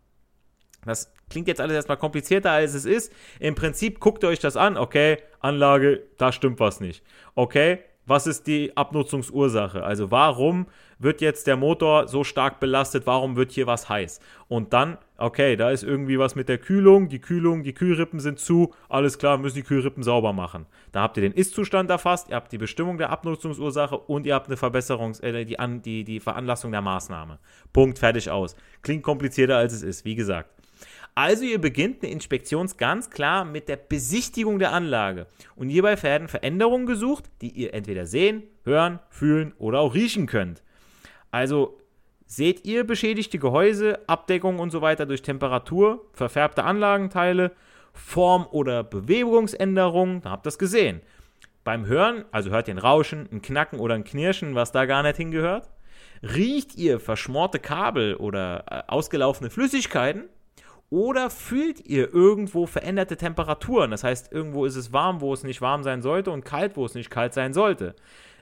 Das 0.86 1.12
klingt 1.30 1.48
jetzt 1.48 1.62
alles 1.62 1.76
erstmal 1.76 1.98
komplizierter, 1.98 2.52
als 2.52 2.74
es 2.74 2.86
ist. 2.86 3.12
Im 3.40 3.56
Prinzip 3.56 4.00
guckt 4.00 4.24
ihr 4.24 4.30
euch 4.30 4.40
das 4.40 4.58
an. 4.58 4.78
Okay, 4.78 5.18
Anlage, 5.40 6.04
da 6.18 6.32
stimmt 6.32 6.60
was 6.60 6.80
nicht. 6.80 7.04
Okay, 7.34 7.80
was 8.06 8.28
ist 8.28 8.48
die 8.48 8.76
Abnutzungsursache? 8.76 9.84
Also 9.84 10.12
warum 10.12 10.68
wird 11.00 11.22
jetzt 11.22 11.48
der 11.48 11.58
Motor 11.58 12.08
so 12.08 12.24
stark 12.24 12.60
belastet? 12.60 13.06
Warum 13.06 13.36
wird 13.36 13.52
hier 13.52 13.68
was 13.68 13.90
heiß? 13.90 14.20
Und 14.48 14.74
dann, 14.74 14.98
okay, 15.18 15.56
da 15.56 15.72
ist 15.72 15.84
irgendwie 15.84 16.20
was 16.20 16.36
mit 16.36 16.48
der 16.48 16.58
Kühlung. 16.58 17.10
Die 17.10 17.20
Kühlung, 17.20 17.64
die 17.64 17.74
Kühlrippen 17.74 18.20
sind 18.20 18.40
zu. 18.40 18.74
Alles 18.90 19.18
klar, 19.18 19.38
müssen 19.38 19.56
die 19.56 19.64
Kühlrippen 19.64 20.04
sauber 20.04 20.34
machen. 20.34 20.66
Da 20.92 21.02
habt 21.02 21.18
ihr 21.18 21.22
den 21.22 21.34
Ist-Zustand 21.34 21.90
erfasst, 21.90 22.30
ihr 22.30 22.36
habt 22.36 22.52
die 22.52 22.58
Bestimmung 22.58 22.98
der 22.98 23.10
Abnutzungsursache 23.10 23.98
und 23.98 24.26
ihr 24.26 24.36
habt 24.36 24.48
eine 24.48 24.56
Verbesserungs-, 24.56 25.22
äh, 25.22 25.46
die, 25.46 25.58
die, 25.82 26.04
die 26.04 26.20
Veranlassung 26.20 26.72
der 26.72 26.82
Maßnahme. 26.82 27.40
Punkt, 27.74 28.00
fertig 28.00 28.30
aus. 28.30 28.56
Klingt 28.82 29.04
komplizierter 29.04 29.58
als 29.58 29.74
es 29.74 29.82
ist, 29.82 30.06
wie 30.06 30.16
gesagt. 30.16 30.50
Also 31.18 31.46
ihr 31.46 31.62
beginnt 31.62 32.04
eine 32.04 32.12
Inspektion 32.12 32.70
ganz 32.78 33.10
klar 33.10 33.46
mit 33.46 33.70
der 33.70 33.78
Besichtigung 33.78 34.60
der 34.60 34.74
Anlage. 34.74 35.28
Und 35.56 35.70
hierbei 35.70 36.02
werden 36.04 36.28
Veränderungen 36.28 36.86
gesucht, 36.86 37.26
die 37.42 37.52
ihr 37.52 37.74
entweder 37.74 38.06
sehen, 38.06 38.44
hören, 38.66 39.00
fühlen 39.10 39.54
oder 39.58 39.80
auch 39.80 39.96
riechen 39.96 40.28
könnt. 40.28 40.62
Also 41.32 41.78
seht 42.26 42.66
ihr 42.66 42.84
beschädigte 42.84 43.40
Gehäuse, 43.40 44.00
Abdeckung 44.08 44.60
und 44.60 44.72
so 44.72 44.82
weiter 44.82 45.06
durch 45.06 45.22
Temperatur, 45.22 46.06
verfärbte 46.12 46.66
Anlagenteile, 46.66 47.54
Form- 47.94 48.48
oder 48.52 48.84
Bewegungsänderungen, 48.84 50.20
dann 50.22 50.34
habt 50.34 50.46
ihr 50.46 50.52
das 50.52 50.60
gesehen. 50.60 51.02
Beim 51.64 51.86
Hören, 51.86 52.26
also 52.32 52.50
hört 52.50 52.68
ihr 52.68 52.74
ein 52.74 52.80
Rauschen, 52.80 53.30
ein 53.32 53.42
Knacken 53.42 53.80
oder 53.80 53.96
ein 53.96 54.04
Knirschen, 54.04 54.54
was 54.54 54.74
da 54.74 54.86
gar 54.86 55.02
nicht 55.02 55.16
hingehört. 55.16 55.70
Riecht 56.22 56.76
ihr 56.76 57.00
verschmorte 57.00 57.60
Kabel 57.60 58.16
oder 58.16 58.66
äh, 58.70 58.84
ausgelaufene 58.92 59.50
Flüssigkeiten? 59.50 60.26
Oder 60.90 61.30
fühlt 61.30 61.86
ihr 61.86 62.14
irgendwo 62.14 62.68
veränderte 62.68 63.18
Temperaturen? 63.18 63.92
Das 63.92 64.04
heißt, 64.04 64.32
irgendwo 64.32 64.66
ist 64.66 64.76
es 64.76 64.94
warm, 64.94 65.20
wo 65.22 65.34
es 65.34 65.44
nicht 65.44 65.62
warm 65.62 65.84
sein 65.84 66.02
sollte 66.02 66.32
und 66.32 66.46
kalt, 66.46 66.78
wo 66.78 66.86
es 66.86 66.94
nicht 66.94 67.10
kalt 67.10 67.34
sein 67.34 67.54
sollte. 67.54 67.96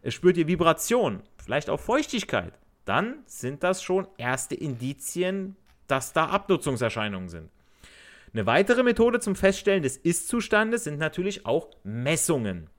Spürt 0.08 0.38
ihr 0.38 0.48
Vibration, 0.48 1.22
vielleicht 1.38 1.70
auch 1.70 1.80
Feuchtigkeit. 1.80 2.54
Dann 2.86 3.20
sind 3.26 3.64
das 3.64 3.82
schon 3.82 4.08
erste 4.18 4.56
Indizien, 4.56 5.56
dass 5.88 6.12
da 6.12 6.26
Abnutzungserscheinungen 6.26 7.30
sind. 7.30 7.50
Eine 8.34 8.46
weitere 8.46 8.84
Methode 8.84 9.20
zum 9.20 9.36
Feststellen 9.36 9.84
des 9.84 9.96
Ist-Zustandes 9.96 10.84
sind 10.84 11.00
natürlich 11.00 11.46
auch 11.46 11.70
Messungen. 11.84 12.70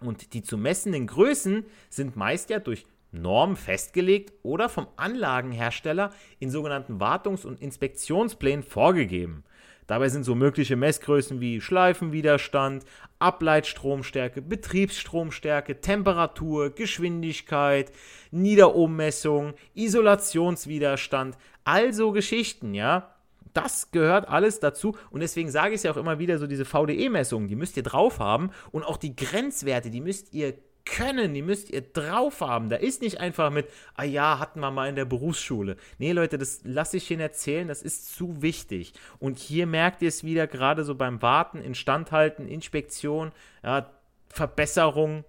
Und 0.00 0.32
die 0.32 0.42
zu 0.42 0.56
messenden 0.56 1.06
Größen 1.06 1.66
sind 1.90 2.16
meist 2.16 2.48
ja 2.50 2.60
durch 2.60 2.86
Norm 3.12 3.56
festgelegt 3.56 4.32
oder 4.42 4.68
vom 4.68 4.86
Anlagenhersteller 4.96 6.10
in 6.38 6.50
sogenannten 6.50 7.00
Wartungs- 7.00 7.44
und 7.44 7.60
Inspektionsplänen 7.60 8.62
vorgegeben. 8.62 9.44
Dabei 9.90 10.08
sind 10.08 10.22
so 10.22 10.36
mögliche 10.36 10.76
Messgrößen 10.76 11.40
wie 11.40 11.60
Schleifenwiderstand, 11.60 12.84
Ableitstromstärke, 13.18 14.40
Betriebsstromstärke, 14.40 15.80
Temperatur, 15.80 16.70
Geschwindigkeit, 16.70 17.90
Niederohmmessung, 18.30 19.54
Isolationswiderstand, 19.74 21.36
also 21.64 22.12
Geschichten, 22.12 22.72
ja. 22.72 23.16
Das 23.52 23.90
gehört 23.90 24.28
alles 24.28 24.60
dazu 24.60 24.96
und 25.10 25.20
deswegen 25.20 25.50
sage 25.50 25.70
ich 25.70 25.78
es 25.78 25.82
ja 25.82 25.90
auch 25.90 25.96
immer 25.96 26.20
wieder, 26.20 26.38
so 26.38 26.46
diese 26.46 26.64
VDE-Messungen, 26.64 27.48
die 27.48 27.56
müsst 27.56 27.76
ihr 27.76 27.82
drauf 27.82 28.20
haben 28.20 28.50
und 28.70 28.84
auch 28.84 28.96
die 28.96 29.16
Grenzwerte, 29.16 29.90
die 29.90 30.00
müsst 30.00 30.32
ihr 30.32 30.54
können, 30.84 31.34
die 31.34 31.42
müsst 31.42 31.70
ihr 31.70 31.80
drauf 31.82 32.40
haben. 32.40 32.68
Da 32.70 32.76
ist 32.76 33.02
nicht 33.02 33.20
einfach 33.20 33.50
mit, 33.50 33.68
ah 33.94 34.04
ja, 34.04 34.38
hatten 34.38 34.60
wir 34.60 34.70
mal 34.70 34.88
in 34.88 34.96
der 34.96 35.04
Berufsschule. 35.04 35.76
Nee, 35.98 36.12
Leute, 36.12 36.38
das 36.38 36.60
lasse 36.64 36.96
ich 36.96 37.10
Ihnen 37.10 37.20
erzählen, 37.20 37.68
das 37.68 37.82
ist 37.82 38.14
zu 38.14 38.42
wichtig. 38.42 38.92
Und 39.18 39.38
hier 39.38 39.66
merkt 39.66 40.02
ihr 40.02 40.08
es 40.08 40.24
wieder, 40.24 40.46
gerade 40.46 40.84
so 40.84 40.94
beim 40.94 41.22
Warten, 41.22 41.58
Instandhalten, 41.58 42.48
Inspektion, 42.48 43.32
ja, 43.62 43.90
Verbesserung, 44.28 45.24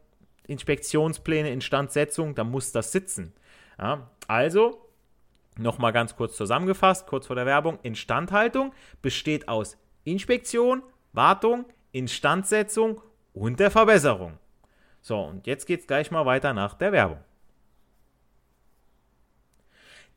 Inspektionspläne, 0.47 1.51
Instandsetzung, 1.51 2.35
da 2.35 2.43
muss 2.43 2.71
das 2.71 2.91
sitzen. 2.91 3.33
Ja, 3.79 4.11
also, 4.27 4.89
nochmal 5.57 5.93
ganz 5.93 6.15
kurz 6.15 6.35
zusammengefasst, 6.35 7.07
kurz 7.07 7.27
vor 7.27 7.35
der 7.35 7.45
Werbung, 7.45 7.79
Instandhaltung 7.83 8.73
besteht 9.01 9.47
aus 9.47 9.77
Inspektion, 10.03 10.83
Wartung, 11.13 11.65
Instandsetzung 11.91 13.01
und 13.33 13.59
der 13.59 13.71
Verbesserung. 13.71 14.37
So, 15.01 15.19
und 15.19 15.47
jetzt 15.47 15.65
geht 15.65 15.81
es 15.81 15.87
gleich 15.87 16.11
mal 16.11 16.25
weiter 16.25 16.53
nach 16.53 16.75
der 16.75 16.91
Werbung. 16.91 17.19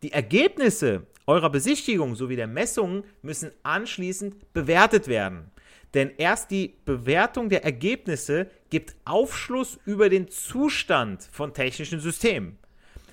Die 0.03 0.13
Ergebnisse 0.13 1.07
eurer 1.27 1.49
Besichtigung 1.49 2.15
sowie 2.15 2.37
der 2.37 2.47
Messungen 2.47 3.05
müssen 3.23 3.51
anschließend 3.63 4.53
bewertet 4.53 5.09
werden. 5.09 5.51
Denn 5.95 6.11
erst 6.19 6.51
die 6.51 6.75
Bewertung 6.85 7.49
der 7.49 7.65
Ergebnisse 7.65 8.51
gibt 8.69 8.95
Aufschluss 9.05 9.79
über 9.87 10.09
den 10.09 10.29
Zustand 10.29 11.23
von 11.23 11.55
technischen 11.55 12.01
Systemen. 12.01 12.59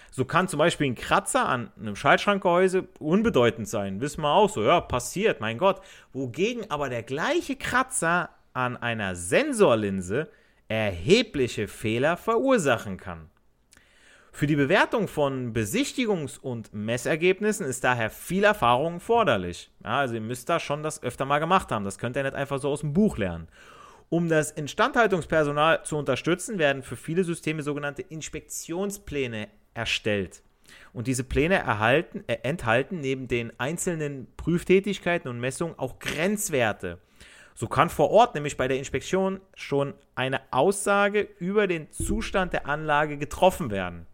So 0.09 0.25
kann 0.25 0.49
zum 0.49 0.57
Beispiel 0.57 0.87
ein 0.87 0.95
Kratzer 0.95 1.47
an 1.47 1.71
einem 1.79 1.95
Schaltschrankgehäuse 1.95 2.89
unbedeutend 2.99 3.69
sein. 3.69 4.01
Wissen 4.01 4.21
wir 4.21 4.33
auch 4.33 4.49
so, 4.49 4.61
ja, 4.61 4.81
passiert, 4.81 5.39
mein 5.39 5.57
Gott. 5.57 5.79
Wogegen 6.11 6.69
aber 6.69 6.89
der 6.89 7.03
gleiche 7.03 7.55
Kratzer 7.55 8.29
an 8.53 8.75
einer 8.75 9.15
Sensorlinse 9.15 10.27
erhebliche 10.71 11.67
Fehler 11.67 12.15
verursachen 12.15 12.95
kann. 12.95 13.29
Für 14.31 14.47
die 14.47 14.55
Bewertung 14.55 15.09
von 15.09 15.53
Besichtigungs- 15.53 16.39
und 16.39 16.73
Messergebnissen 16.73 17.65
ist 17.65 17.83
daher 17.83 18.09
viel 18.09 18.45
Erfahrung 18.45 18.95
erforderlich. 18.95 19.69
Ja, 19.83 19.99
also 19.99 20.13
ihr 20.13 20.21
müsst 20.21 20.47
da 20.47 20.61
schon 20.61 20.81
das 20.81 21.03
öfter 21.03 21.25
mal 21.25 21.39
gemacht 21.39 21.71
haben. 21.71 21.83
Das 21.83 21.97
könnt 21.97 22.15
ihr 22.15 22.23
nicht 22.23 22.35
einfach 22.35 22.59
so 22.59 22.69
aus 22.69 22.79
dem 22.79 22.93
Buch 22.93 23.17
lernen. 23.17 23.49
Um 24.07 24.29
das 24.29 24.51
Instandhaltungspersonal 24.51 25.83
zu 25.83 25.97
unterstützen, 25.97 26.57
werden 26.57 26.83
für 26.83 26.95
viele 26.95 27.25
Systeme 27.25 27.63
sogenannte 27.63 28.03
Inspektionspläne 28.03 29.49
erstellt. 29.73 30.41
Und 30.93 31.07
diese 31.07 31.25
Pläne 31.25 31.55
erhalten, 31.55 32.23
äh, 32.27 32.37
enthalten 32.43 33.01
neben 33.01 33.27
den 33.27 33.51
einzelnen 33.59 34.27
Prüftätigkeiten 34.37 35.29
und 35.29 35.41
Messungen 35.41 35.77
auch 35.77 35.99
Grenzwerte 35.99 36.99
so 37.55 37.67
kann 37.67 37.89
vor 37.89 38.11
Ort 38.11 38.35
nämlich 38.35 38.57
bei 38.57 38.67
der 38.67 38.77
Inspektion 38.77 39.39
schon 39.55 39.93
eine 40.15 40.41
Aussage 40.51 41.27
über 41.39 41.67
den 41.67 41.91
Zustand 41.91 42.53
der 42.53 42.67
Anlage 42.67 43.17
getroffen 43.17 43.71
werden. 43.71 44.07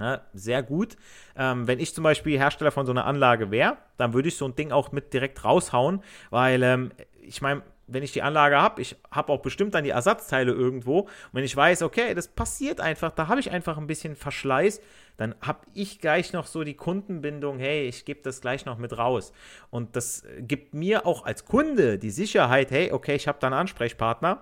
Ja, 0.00 0.22
sehr 0.32 0.62
gut. 0.62 0.96
Ähm, 1.36 1.68
wenn 1.68 1.78
ich 1.78 1.94
zum 1.94 2.02
Beispiel 2.02 2.36
Hersteller 2.36 2.72
von 2.72 2.84
so 2.84 2.92
einer 2.92 3.06
Anlage 3.06 3.50
wäre, 3.50 3.76
dann 3.96 4.12
würde 4.12 4.28
ich 4.28 4.36
so 4.36 4.44
ein 4.44 4.56
Ding 4.56 4.72
auch 4.72 4.90
mit 4.90 5.12
direkt 5.12 5.44
raushauen, 5.44 6.02
weil 6.30 6.62
ähm, 6.64 6.90
ich 7.20 7.40
meine, 7.40 7.62
wenn 7.86 8.02
ich 8.02 8.12
die 8.12 8.22
Anlage 8.22 8.60
habe, 8.60 8.80
ich 8.80 8.96
habe 9.10 9.32
auch 9.32 9.40
bestimmt 9.40 9.74
dann 9.74 9.84
die 9.84 9.90
Ersatzteile 9.90 10.52
irgendwo. 10.52 11.00
Und 11.00 11.10
wenn 11.32 11.44
ich 11.44 11.56
weiß, 11.56 11.82
okay, 11.82 12.14
das 12.14 12.28
passiert 12.28 12.80
einfach, 12.80 13.10
da 13.12 13.28
habe 13.28 13.40
ich 13.40 13.50
einfach 13.50 13.76
ein 13.76 13.86
bisschen 13.86 14.16
Verschleiß, 14.16 14.80
dann 15.16 15.34
habe 15.40 15.60
ich 15.74 16.00
gleich 16.00 16.32
noch 16.32 16.46
so 16.46 16.64
die 16.64 16.74
Kundenbindung, 16.74 17.58
hey, 17.58 17.86
ich 17.86 18.04
gebe 18.04 18.20
das 18.22 18.40
gleich 18.40 18.64
noch 18.64 18.78
mit 18.78 18.96
raus. 18.96 19.32
Und 19.70 19.96
das 19.96 20.24
gibt 20.38 20.74
mir 20.74 21.06
auch 21.06 21.24
als 21.24 21.44
Kunde 21.44 21.98
die 21.98 22.10
Sicherheit, 22.10 22.70
hey, 22.70 22.92
okay, 22.92 23.14
ich 23.14 23.28
habe 23.28 23.38
da 23.40 23.48
einen 23.48 23.54
Ansprechpartner. 23.54 24.40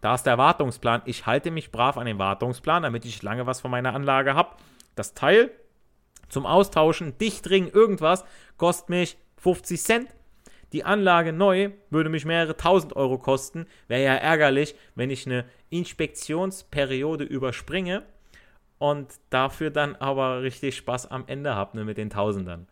Da 0.00 0.14
ist 0.14 0.24
der 0.24 0.38
Wartungsplan. 0.38 1.02
Ich 1.06 1.26
halte 1.26 1.50
mich 1.50 1.72
brav 1.72 1.96
an 1.96 2.06
den 2.06 2.18
Wartungsplan, 2.18 2.82
damit 2.82 3.04
ich 3.04 3.22
lange 3.22 3.46
was 3.46 3.60
von 3.60 3.70
meiner 3.70 3.94
Anlage 3.94 4.34
habe. 4.34 4.56
Das 4.94 5.14
Teil 5.14 5.50
zum 6.28 6.46
Austauschen, 6.46 7.16
Dichtring, 7.18 7.68
irgendwas, 7.68 8.24
kostet 8.56 8.90
mich 8.90 9.18
50 9.38 9.82
Cent. 9.82 10.08
Die 10.72 10.84
Anlage 10.84 11.32
neu 11.32 11.70
würde 11.90 12.10
mich 12.10 12.24
mehrere 12.24 12.56
tausend 12.56 12.94
Euro 12.96 13.18
kosten. 13.18 13.66
Wäre 13.86 14.04
ja 14.04 14.14
ärgerlich, 14.14 14.74
wenn 14.94 15.10
ich 15.10 15.26
eine 15.26 15.44
Inspektionsperiode 15.70 17.24
überspringe 17.24 18.02
und 18.78 19.08
dafür 19.30 19.70
dann 19.70 19.96
aber 19.96 20.42
richtig 20.42 20.76
Spaß 20.76 21.10
am 21.10 21.24
Ende 21.26 21.54
habe 21.54 21.76
ne, 21.76 21.84
mit 21.84 21.98
den 21.98 22.10
Tausendern. 22.10 22.66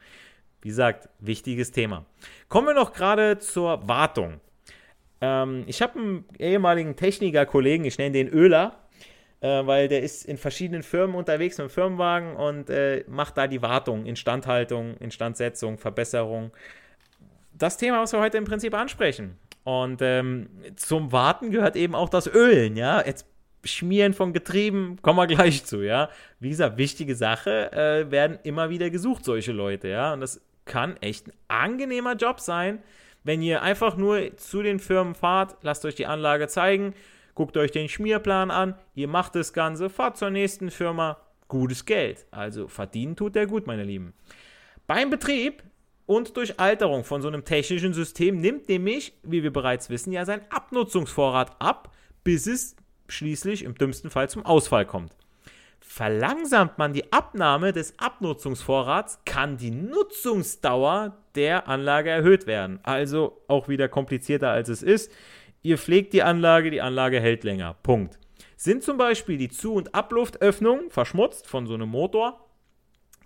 Wie 0.62 0.68
gesagt, 0.68 1.08
wichtiges 1.20 1.72
Thema. 1.72 2.04
Kommen 2.48 2.68
wir 2.68 2.74
noch 2.74 2.92
gerade 2.92 3.38
zur 3.38 3.86
Wartung. 3.88 4.40
Ähm, 5.20 5.64
ich 5.66 5.82
habe 5.82 5.98
einen 5.98 6.24
ehemaligen 6.38 6.96
Techniker-Kollegen, 6.96 7.84
ich 7.84 7.98
nenne 7.98 8.12
den 8.12 8.28
Öler, 8.28 8.78
äh, 9.40 9.66
weil 9.66 9.88
der 9.88 10.02
ist 10.02 10.24
in 10.24 10.36
verschiedenen 10.36 10.82
Firmen 10.82 11.16
unterwegs 11.16 11.58
mit 11.58 11.68
dem 11.68 11.70
Firmenwagen 11.70 12.36
und 12.36 12.70
äh, 12.70 13.04
macht 13.08 13.36
da 13.36 13.46
die 13.46 13.62
Wartung, 13.62 14.06
Instandhaltung, 14.06 14.96
Instandsetzung, 14.98 15.78
Verbesserung. 15.78 16.52
Das 17.58 17.76
Thema, 17.76 18.02
was 18.02 18.12
wir 18.12 18.20
heute 18.20 18.38
im 18.38 18.44
Prinzip 18.44 18.74
ansprechen. 18.74 19.38
Und 19.64 20.00
ähm, 20.02 20.48
zum 20.76 21.10
Warten 21.12 21.50
gehört 21.50 21.76
eben 21.76 21.94
auch 21.94 22.08
das 22.08 22.26
Ölen, 22.26 22.76
ja. 22.76 23.04
Jetzt 23.04 23.26
Schmieren 23.64 24.14
von 24.14 24.32
Getrieben, 24.32 24.98
kommen 25.02 25.18
wir 25.18 25.26
gleich 25.26 25.64
zu, 25.64 25.82
ja. 25.82 26.08
Wie 26.38 26.50
gesagt, 26.50 26.78
wichtige 26.78 27.16
Sache, 27.16 27.72
äh, 27.72 28.10
werden 28.10 28.38
immer 28.44 28.70
wieder 28.70 28.90
gesucht, 28.90 29.24
solche 29.24 29.52
Leute, 29.52 29.88
ja. 29.88 30.12
Und 30.12 30.20
das 30.20 30.40
kann 30.64 30.96
echt 30.98 31.28
ein 31.28 31.32
angenehmer 31.48 32.14
Job 32.14 32.40
sein, 32.40 32.80
wenn 33.24 33.42
ihr 33.42 33.62
einfach 33.62 33.96
nur 33.96 34.36
zu 34.36 34.62
den 34.62 34.78
Firmen 34.78 35.16
fahrt, 35.16 35.56
lasst 35.62 35.84
euch 35.84 35.96
die 35.96 36.06
Anlage 36.06 36.46
zeigen, 36.46 36.94
guckt 37.34 37.56
euch 37.56 37.72
den 37.72 37.88
Schmierplan 37.88 38.52
an, 38.52 38.76
ihr 38.94 39.08
macht 39.08 39.34
das 39.34 39.52
Ganze, 39.52 39.90
fahrt 39.90 40.16
zur 40.16 40.30
nächsten 40.30 40.70
Firma, 40.70 41.18
gutes 41.48 41.84
Geld. 41.84 42.26
Also 42.30 42.68
verdienen 42.68 43.16
tut 43.16 43.34
der 43.34 43.46
gut, 43.46 43.66
meine 43.66 43.82
Lieben. 43.82 44.14
Beim 44.86 45.10
Betrieb 45.10 45.64
und 46.06 46.36
durch 46.36 46.58
Alterung 46.58 47.04
von 47.04 47.20
so 47.20 47.28
einem 47.28 47.44
technischen 47.44 47.92
System 47.92 48.40
nimmt 48.40 48.68
nämlich, 48.68 49.12
wie 49.22 49.42
wir 49.42 49.52
bereits 49.52 49.90
wissen, 49.90 50.12
ja 50.12 50.24
sein 50.24 50.40
Abnutzungsvorrat 50.50 51.60
ab, 51.60 51.92
bis 52.24 52.46
es 52.46 52.76
schließlich 53.08 53.64
im 53.64 53.74
dümmsten 53.74 54.10
Fall 54.10 54.30
zum 54.30 54.46
Ausfall 54.46 54.86
kommt. 54.86 55.12
Verlangsamt 55.80 56.78
man 56.78 56.92
die 56.92 57.12
Abnahme 57.12 57.72
des 57.72 57.98
Abnutzungsvorrats, 57.98 59.20
kann 59.24 59.56
die 59.56 59.70
Nutzungsdauer 59.70 61.16
der 61.34 61.68
Anlage 61.68 62.10
erhöht 62.10 62.46
werden. 62.46 62.80
Also 62.82 63.42
auch 63.48 63.68
wieder 63.68 63.88
komplizierter 63.88 64.50
als 64.50 64.68
es 64.68 64.82
ist. 64.82 65.12
Ihr 65.62 65.78
pflegt 65.78 66.12
die 66.12 66.22
Anlage, 66.22 66.70
die 66.70 66.80
Anlage 66.80 67.20
hält 67.20 67.44
länger. 67.44 67.76
Punkt. 67.82 68.18
Sind 68.56 68.82
zum 68.82 68.96
Beispiel 68.96 69.36
die 69.36 69.48
Zu- 69.48 69.74
und 69.74 69.94
Abluftöffnungen 69.94 70.90
verschmutzt 70.90 71.46
von 71.46 71.66
so 71.66 71.74
einem 71.74 71.88
Motor, 71.88 72.46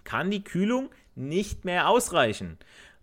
kann 0.04 0.30
die 0.30 0.44
Kühlung 0.44 0.90
nicht 1.14 1.64
mehr 1.64 1.88
ausreichen. 1.88 2.58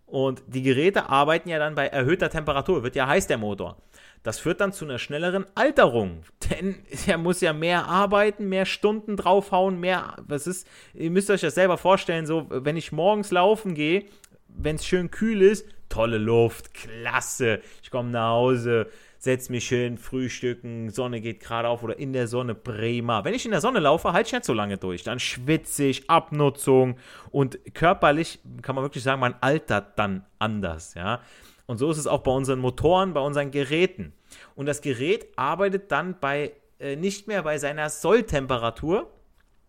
Und 0.06 0.42
die 0.46 0.62
Geräte 0.62 1.10
arbeiten 1.10 1.50
ja 1.50 1.58
dann 1.58 1.74
bei 1.74 1.86
erhöhter 1.86 2.30
Temperatur, 2.30 2.82
wird 2.82 2.96
ja 2.96 3.06
heiß 3.06 3.26
der 3.26 3.36
Motor. 3.36 3.76
Das 4.22 4.38
führt 4.38 4.60
dann 4.60 4.72
zu 4.72 4.84
einer 4.84 4.98
schnelleren 4.98 5.46
Alterung, 5.54 6.22
denn 6.50 6.76
er 7.06 7.18
muss 7.18 7.40
ja 7.40 7.52
mehr 7.52 7.86
arbeiten, 7.86 8.48
mehr 8.48 8.66
Stunden 8.66 9.16
draufhauen, 9.16 9.78
mehr, 9.78 10.16
was 10.26 10.46
ist, 10.46 10.66
ihr 10.94 11.10
müsst 11.10 11.30
euch 11.30 11.42
das 11.42 11.54
selber 11.54 11.78
vorstellen, 11.78 12.26
so, 12.26 12.46
wenn 12.48 12.76
ich 12.76 12.90
morgens 12.90 13.30
laufen 13.30 13.74
gehe, 13.74 14.06
wenn 14.48 14.76
es 14.76 14.86
schön 14.86 15.10
kühl 15.10 15.42
ist, 15.42 15.68
tolle 15.88 16.18
Luft, 16.18 16.74
klasse, 16.74 17.60
ich 17.82 17.90
komme 17.90 18.10
nach 18.10 18.30
Hause, 18.30 18.88
setz 19.18 19.48
mich 19.48 19.68
hin, 19.68 19.98
frühstücken, 19.98 20.90
Sonne 20.90 21.20
geht 21.20 21.40
gerade 21.40 21.68
auf 21.68 21.82
oder 21.82 21.98
in 21.98 22.12
der 22.12 22.28
Sonne, 22.28 22.54
prima. 22.54 23.24
Wenn 23.24 23.34
ich 23.34 23.44
in 23.44 23.50
der 23.50 23.60
Sonne 23.60 23.80
laufe, 23.80 24.12
halte 24.12 24.28
ich 24.28 24.32
nicht 24.32 24.44
so 24.44 24.54
lange 24.54 24.78
durch. 24.78 25.02
Dann 25.02 25.18
schwitze 25.18 25.84
ich, 25.84 26.08
Abnutzung 26.08 26.96
und 27.30 27.58
körperlich 27.74 28.38
kann 28.62 28.76
man 28.76 28.84
wirklich 28.84 29.02
sagen, 29.02 29.20
man 29.20 29.34
altert 29.40 29.98
dann 29.98 30.24
anders, 30.38 30.94
ja. 30.94 31.20
Und 31.66 31.78
so 31.78 31.90
ist 31.90 31.98
es 31.98 32.06
auch 32.06 32.22
bei 32.22 32.30
unseren 32.30 32.60
Motoren, 32.60 33.12
bei 33.12 33.20
unseren 33.20 33.50
Geräten. 33.50 34.14
Und 34.54 34.66
das 34.66 34.80
Gerät 34.80 35.26
arbeitet 35.36 35.92
dann 35.92 36.18
bei 36.18 36.52
äh, 36.78 36.96
nicht 36.96 37.26
mehr 37.26 37.42
bei 37.42 37.58
seiner 37.58 37.90
Solltemperatur 37.90 39.10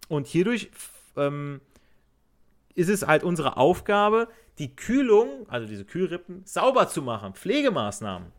und 0.07 0.27
hierdurch 0.27 0.69
ähm, 1.17 1.59
ist 2.75 2.89
es 2.89 3.05
halt 3.05 3.23
unsere 3.23 3.57
Aufgabe, 3.57 4.27
die 4.59 4.75
Kühlung, 4.75 5.47
also 5.49 5.67
diese 5.67 5.85
Kühlrippen, 5.85 6.43
sauber 6.45 6.87
zu 6.87 7.01
machen. 7.01 7.33
Pflegemaßnahmen. 7.33 8.31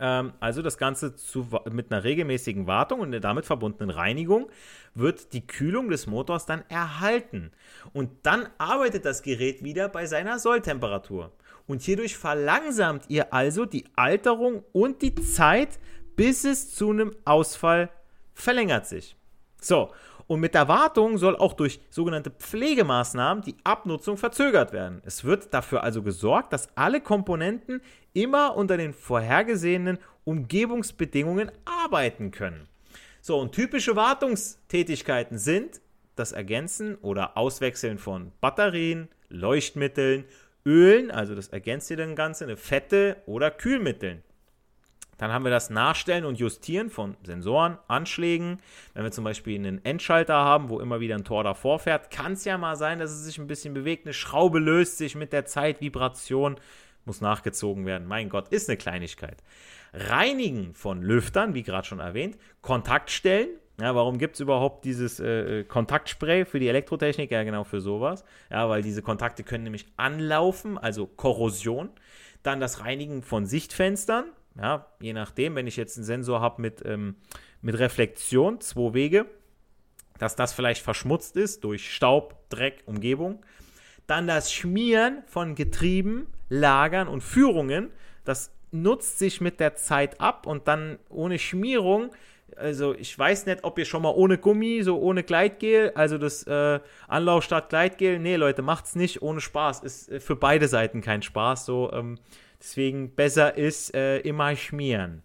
Ähm, 0.00 0.32
also 0.40 0.62
das 0.62 0.78
Ganze 0.78 1.14
zu, 1.14 1.46
mit 1.70 1.92
einer 1.92 2.02
regelmäßigen 2.02 2.66
Wartung 2.66 3.00
und 3.00 3.12
der 3.12 3.20
damit 3.20 3.44
verbundenen 3.44 3.90
Reinigung 3.90 4.50
wird 4.94 5.32
die 5.34 5.46
Kühlung 5.46 5.90
des 5.90 6.06
Motors 6.06 6.46
dann 6.46 6.64
erhalten. 6.68 7.52
Und 7.92 8.10
dann 8.22 8.48
arbeitet 8.58 9.04
das 9.04 9.22
Gerät 9.22 9.62
wieder 9.62 9.88
bei 9.88 10.06
seiner 10.06 10.38
Solltemperatur. 10.38 11.32
Und 11.66 11.82
hierdurch 11.82 12.16
verlangsamt 12.16 13.04
ihr 13.08 13.32
also 13.32 13.66
die 13.66 13.84
Alterung 13.94 14.64
und 14.72 15.02
die 15.02 15.14
Zeit, 15.14 15.78
bis 16.16 16.44
es 16.44 16.74
zu 16.74 16.90
einem 16.90 17.14
Ausfall 17.24 17.90
verlängert 18.34 18.86
sich. 18.86 19.16
So, 19.60 19.92
und 20.30 20.38
mit 20.38 20.54
der 20.54 20.68
Wartung 20.68 21.18
soll 21.18 21.34
auch 21.34 21.54
durch 21.54 21.80
sogenannte 21.90 22.30
Pflegemaßnahmen 22.30 23.42
die 23.42 23.56
Abnutzung 23.64 24.16
verzögert 24.16 24.72
werden. 24.72 25.02
Es 25.04 25.24
wird 25.24 25.52
dafür 25.52 25.82
also 25.82 26.04
gesorgt, 26.04 26.52
dass 26.52 26.68
alle 26.76 27.00
Komponenten 27.00 27.82
immer 28.12 28.56
unter 28.56 28.76
den 28.76 28.92
vorhergesehenen 28.92 29.98
Umgebungsbedingungen 30.22 31.50
arbeiten 31.64 32.30
können. 32.30 32.68
So, 33.20 33.40
und 33.40 33.50
typische 33.50 33.96
Wartungstätigkeiten 33.96 35.36
sind 35.36 35.80
das 36.14 36.30
Ergänzen 36.30 36.94
oder 36.94 37.36
Auswechseln 37.36 37.98
von 37.98 38.30
Batterien, 38.40 39.08
Leuchtmitteln, 39.30 40.26
Ölen, 40.64 41.10
also 41.10 41.34
das 41.34 41.48
ergänzt 41.48 41.90
ihr 41.90 41.96
dann 41.96 42.14
Ganze, 42.14 42.56
Fette 42.56 43.16
oder 43.26 43.50
Kühlmitteln. 43.50 44.22
Dann 45.20 45.34
haben 45.34 45.44
wir 45.44 45.50
das 45.50 45.68
Nachstellen 45.68 46.24
und 46.24 46.38
Justieren 46.38 46.88
von 46.88 47.14
Sensoren, 47.24 47.76
Anschlägen. 47.88 48.56
Wenn 48.94 49.04
wir 49.04 49.10
zum 49.10 49.22
Beispiel 49.22 49.54
einen 49.54 49.84
Endschalter 49.84 50.32
haben, 50.32 50.70
wo 50.70 50.80
immer 50.80 51.00
wieder 51.00 51.14
ein 51.14 51.24
Tor 51.24 51.44
davor 51.44 51.78
fährt, 51.78 52.10
kann 52.10 52.32
es 52.32 52.46
ja 52.46 52.56
mal 52.56 52.74
sein, 52.74 52.98
dass 52.98 53.10
es 53.10 53.24
sich 53.24 53.36
ein 53.36 53.46
bisschen 53.46 53.74
bewegt. 53.74 54.06
Eine 54.06 54.14
Schraube 54.14 54.58
löst 54.58 54.96
sich 54.96 55.16
mit 55.16 55.34
der 55.34 55.44
Zeit, 55.44 55.82
Vibration 55.82 56.56
muss 57.04 57.20
nachgezogen 57.20 57.84
werden. 57.84 58.08
Mein 58.08 58.30
Gott, 58.30 58.48
ist 58.48 58.70
eine 58.70 58.78
Kleinigkeit. 58.78 59.42
Reinigen 59.92 60.72
von 60.72 61.02
Lüftern, 61.02 61.52
wie 61.52 61.64
gerade 61.64 61.86
schon 61.86 62.00
erwähnt. 62.00 62.38
Kontaktstellen. 62.62 63.50
Ja, 63.78 63.94
warum 63.94 64.16
gibt 64.16 64.36
es 64.36 64.40
überhaupt 64.40 64.86
dieses 64.86 65.20
äh, 65.20 65.60
äh, 65.60 65.64
Kontaktspray 65.64 66.46
für 66.46 66.60
die 66.60 66.68
Elektrotechnik? 66.68 67.30
Ja, 67.30 67.42
genau 67.42 67.64
für 67.64 67.82
sowas. 67.82 68.24
Ja, 68.50 68.70
weil 68.70 68.80
diese 68.80 69.02
Kontakte 69.02 69.42
können 69.42 69.64
nämlich 69.64 69.84
anlaufen, 69.98 70.78
also 70.78 71.06
Korrosion. 71.06 71.90
Dann 72.42 72.58
das 72.58 72.80
Reinigen 72.80 73.22
von 73.22 73.44
Sichtfenstern. 73.44 74.24
Ja, 74.56 74.86
je 75.00 75.12
nachdem, 75.12 75.54
wenn 75.54 75.66
ich 75.66 75.76
jetzt 75.76 75.96
einen 75.96 76.04
Sensor 76.04 76.40
habe 76.40 76.60
mit, 76.60 76.82
ähm, 76.84 77.16
mit 77.62 77.78
Reflexion, 77.78 78.60
zwei 78.60 78.94
Wege, 78.94 79.26
dass 80.18 80.36
das 80.36 80.52
vielleicht 80.52 80.82
verschmutzt 80.82 81.36
ist 81.36 81.64
durch 81.64 81.94
Staub, 81.94 82.48
Dreck, 82.50 82.82
Umgebung. 82.86 83.42
Dann 84.06 84.26
das 84.26 84.52
Schmieren 84.52 85.22
von 85.26 85.54
Getrieben, 85.54 86.26
Lagern 86.48 87.08
und 87.08 87.22
Führungen. 87.22 87.90
Das 88.24 88.52
nutzt 88.70 89.18
sich 89.18 89.40
mit 89.40 89.60
der 89.60 89.76
Zeit 89.76 90.20
ab 90.20 90.46
und 90.46 90.68
dann 90.68 90.98
ohne 91.08 91.38
Schmierung 91.38 92.10
also 92.56 92.94
ich 92.94 93.16
weiß 93.18 93.46
nicht, 93.46 93.64
ob 93.64 93.78
ihr 93.78 93.84
schon 93.84 94.02
mal 94.02 94.10
ohne 94.10 94.38
Gummi, 94.38 94.82
so 94.82 94.98
ohne 94.98 95.22
Gleitgel, 95.22 95.92
also 95.94 96.18
das 96.18 96.46
äh, 96.46 96.80
Anlauf 97.08 97.44
statt 97.44 97.68
Gleitgel, 97.68 98.18
nee 98.18 98.36
Leute, 98.36 98.62
macht's 98.62 98.94
nicht 98.94 99.22
ohne 99.22 99.40
Spaß, 99.40 99.80
ist 99.80 100.10
äh, 100.10 100.20
für 100.20 100.36
beide 100.36 100.68
Seiten 100.68 101.00
kein 101.00 101.22
Spaß, 101.22 101.66
so 101.66 101.90
ähm, 101.92 102.18
Deswegen 102.60 103.14
besser 103.14 103.56
ist 103.56 103.94
äh, 103.94 104.18
immer 104.18 104.54
schmieren. 104.54 105.22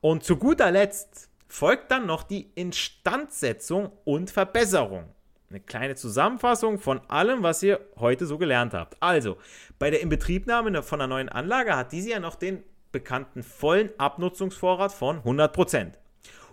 Und 0.00 0.24
zu 0.24 0.36
guter 0.36 0.70
Letzt 0.70 1.28
folgt 1.46 1.90
dann 1.90 2.06
noch 2.06 2.22
die 2.22 2.50
Instandsetzung 2.54 3.92
und 4.04 4.30
Verbesserung. 4.30 5.04
Eine 5.50 5.60
kleine 5.60 5.96
Zusammenfassung 5.96 6.78
von 6.78 7.00
allem, 7.08 7.42
was 7.42 7.62
ihr 7.62 7.80
heute 7.98 8.26
so 8.26 8.38
gelernt 8.38 8.72
habt. 8.72 8.96
Also, 9.00 9.36
bei 9.78 9.90
der 9.90 10.00
Inbetriebnahme 10.00 10.82
von 10.82 11.00
einer 11.00 11.08
neuen 11.08 11.28
Anlage 11.28 11.76
hat 11.76 11.92
diese 11.92 12.10
ja 12.10 12.20
noch 12.20 12.36
den 12.36 12.62
bekannten 12.92 13.42
vollen 13.42 13.90
Abnutzungsvorrat 13.98 14.92
von 14.92 15.20
100%. 15.22 15.92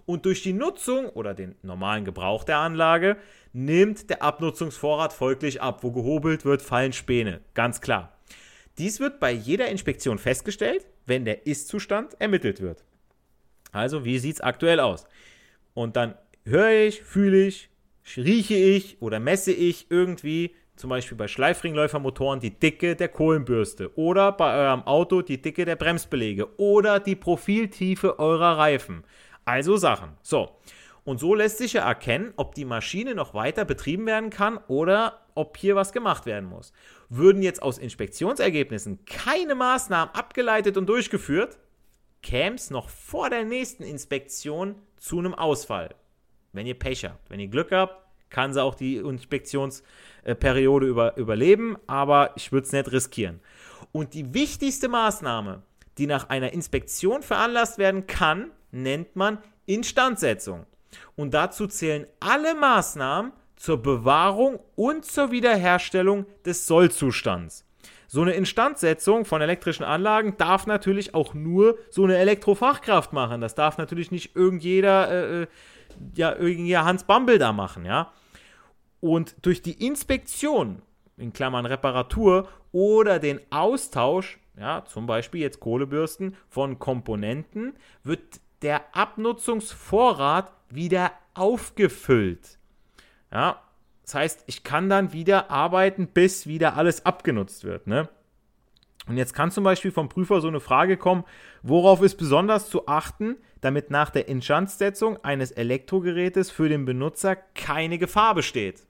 Und 0.07 0.25
durch 0.25 0.41
die 0.41 0.53
Nutzung 0.53 1.09
oder 1.09 1.33
den 1.33 1.55
normalen 1.61 2.05
Gebrauch 2.05 2.43
der 2.43 2.59
Anlage 2.59 3.17
nimmt 3.53 4.09
der 4.09 4.23
Abnutzungsvorrat 4.23 5.13
folglich 5.13 5.61
ab. 5.61 5.83
Wo 5.83 5.91
gehobelt 5.91 6.45
wird, 6.45 6.61
fallen 6.61 6.93
Späne. 6.93 7.41
Ganz 7.53 7.81
klar. 7.81 8.16
Dies 8.77 8.99
wird 8.99 9.19
bei 9.19 9.31
jeder 9.31 9.69
Inspektion 9.69 10.19
festgestellt, 10.19 10.85
wenn 11.05 11.25
der 11.25 11.47
Ist-Zustand 11.47 12.19
ermittelt 12.19 12.61
wird. 12.61 12.83
Also, 13.71 14.05
wie 14.05 14.19
sieht 14.19 14.35
es 14.35 14.41
aktuell 14.41 14.79
aus? 14.79 15.05
Und 15.73 15.95
dann 15.95 16.15
höre 16.45 16.87
ich, 16.87 17.01
fühle 17.01 17.47
ich, 17.47 17.69
rieche 18.15 18.55
ich 18.55 19.01
oder 19.01 19.19
messe 19.19 19.51
ich 19.51 19.87
irgendwie, 19.89 20.55
zum 20.75 20.91
Beispiel 20.91 21.17
bei 21.17 21.27
Schleifringläufermotoren, 21.27 22.39
die 22.39 22.51
Dicke 22.51 22.95
der 22.95 23.09
Kohlenbürste 23.09 23.95
oder 23.97 24.31
bei 24.31 24.53
eurem 24.55 24.83
Auto 24.83 25.21
die 25.21 25.41
Dicke 25.41 25.65
der 25.65 25.75
Bremsbeläge 25.75 26.55
oder 26.57 26.99
die 26.99 27.15
Profiltiefe 27.15 28.19
eurer 28.19 28.57
Reifen. 28.57 29.03
Also 29.43 29.77
Sachen. 29.77 30.11
So. 30.21 30.57
Und 31.03 31.19
so 31.19 31.33
lässt 31.33 31.57
sich 31.57 31.73
ja 31.73 31.87
erkennen, 31.87 32.33
ob 32.35 32.53
die 32.53 32.65
Maschine 32.65 33.15
noch 33.15 33.33
weiter 33.33 33.65
betrieben 33.65 34.05
werden 34.05 34.29
kann 34.29 34.59
oder 34.67 35.21
ob 35.35 35.57
hier 35.57 35.75
was 35.75 35.93
gemacht 35.93 36.25
werden 36.25 36.49
muss. 36.49 36.73
Würden 37.09 37.41
jetzt 37.41 37.61
aus 37.61 37.77
Inspektionsergebnissen 37.77 39.05
keine 39.05 39.55
Maßnahmen 39.55 40.13
abgeleitet 40.13 40.77
und 40.77 40.87
durchgeführt, 40.87 41.57
käme 42.21 42.55
es 42.55 42.69
noch 42.69 42.89
vor 42.89 43.29
der 43.29 43.45
nächsten 43.45 43.83
Inspektion 43.83 44.75
zu 44.97 45.19
einem 45.19 45.33
Ausfall. 45.33 45.95
Wenn 46.51 46.67
ihr 46.67 46.77
Pech 46.77 47.05
habt. 47.05 47.29
Wenn 47.29 47.39
ihr 47.39 47.47
Glück 47.47 47.71
habt, 47.71 47.95
kann 48.29 48.53
sie 48.53 48.61
auch 48.61 48.75
die 48.75 48.97
Inspektionsperiode 48.97 50.87
über, 50.87 51.15
überleben, 51.17 51.77
aber 51.87 52.31
ich 52.35 52.51
würde 52.51 52.65
es 52.65 52.73
nicht 52.73 52.91
riskieren. 52.91 53.39
Und 53.91 54.13
die 54.13 54.33
wichtigste 54.33 54.89
Maßnahme, 54.89 55.61
die 55.97 56.07
nach 56.07 56.29
einer 56.29 56.51
Inspektion 56.51 57.23
veranlasst 57.23 57.77
werden 57.77 58.07
kann, 58.07 58.51
nennt 58.71 59.15
man 59.15 59.39
Instandsetzung. 59.65 60.65
Und 61.15 61.33
dazu 61.33 61.67
zählen 61.67 62.05
alle 62.19 62.55
Maßnahmen 62.55 63.31
zur 63.57 63.81
Bewahrung 63.81 64.59
und 64.75 65.05
zur 65.05 65.31
Wiederherstellung 65.31 66.25
des 66.45 66.67
Sollzustands. 66.67 67.65
So 68.07 68.21
eine 68.21 68.33
Instandsetzung 68.33 69.25
von 69.25 69.41
elektrischen 69.41 69.83
Anlagen 69.83 70.37
darf 70.37 70.65
natürlich 70.65 71.13
auch 71.13 71.33
nur 71.33 71.77
so 71.89 72.05
eine 72.05 72.17
Elektrofachkraft 72.17 73.11
machen. 73.11 73.41
Das 73.41 73.53
darf 73.53 73.77
natürlich 73.77 74.11
nicht 74.11 74.35
irgendjeder, 74.35 75.11
äh, 75.11 75.41
äh 75.43 75.47
ja, 76.15 76.33
irgendjeder 76.33 76.85
Hans 76.85 77.03
Bambel 77.03 77.37
da 77.37 77.51
machen, 77.51 77.83
ja. 77.83 78.13
Und 78.99 79.35
durch 79.41 79.61
die 79.61 79.85
Inspektion, 79.85 80.81
in 81.17 81.33
Klammern 81.33 81.65
Reparatur 81.65 82.47
oder 82.71 83.19
den 83.19 83.39
Austausch, 83.49 84.39
ja, 84.57 84.85
zum 84.85 85.05
Beispiel 85.05 85.41
jetzt 85.41 85.59
Kohlebürsten 85.59 86.35
von 86.47 86.79
Komponenten, 86.79 87.75
wird 88.03 88.39
der 88.61 88.95
Abnutzungsvorrat 88.95 90.51
wieder 90.69 91.11
aufgefüllt. 91.33 92.56
Ja, 93.31 93.61
Das 94.03 94.15
heißt, 94.15 94.43
ich 94.47 94.63
kann 94.63 94.89
dann 94.89 95.11
wieder 95.11 95.51
arbeiten, 95.51 96.07
bis 96.07 96.47
wieder 96.47 96.77
alles 96.77 97.05
abgenutzt 97.05 97.65
wird. 97.65 97.87
Ne? 97.87 98.07
Und 99.07 99.17
jetzt 99.17 99.33
kann 99.33 99.51
zum 99.51 99.63
Beispiel 99.63 99.91
vom 99.91 100.09
Prüfer 100.09 100.41
so 100.41 100.47
eine 100.47 100.59
Frage 100.59 100.97
kommen, 100.97 101.23
worauf 101.63 102.01
ist 102.01 102.15
besonders 102.15 102.69
zu 102.69 102.87
achten, 102.87 103.37
damit 103.61 103.89
nach 103.89 104.09
der 104.09 104.27
Instandsetzung 104.27 105.23
eines 105.23 105.51
Elektrogerätes 105.51 106.51
für 106.51 106.69
den 106.69 106.85
Benutzer 106.85 107.35
keine 107.35 107.97
Gefahr 107.97 108.35
besteht. 108.35 108.85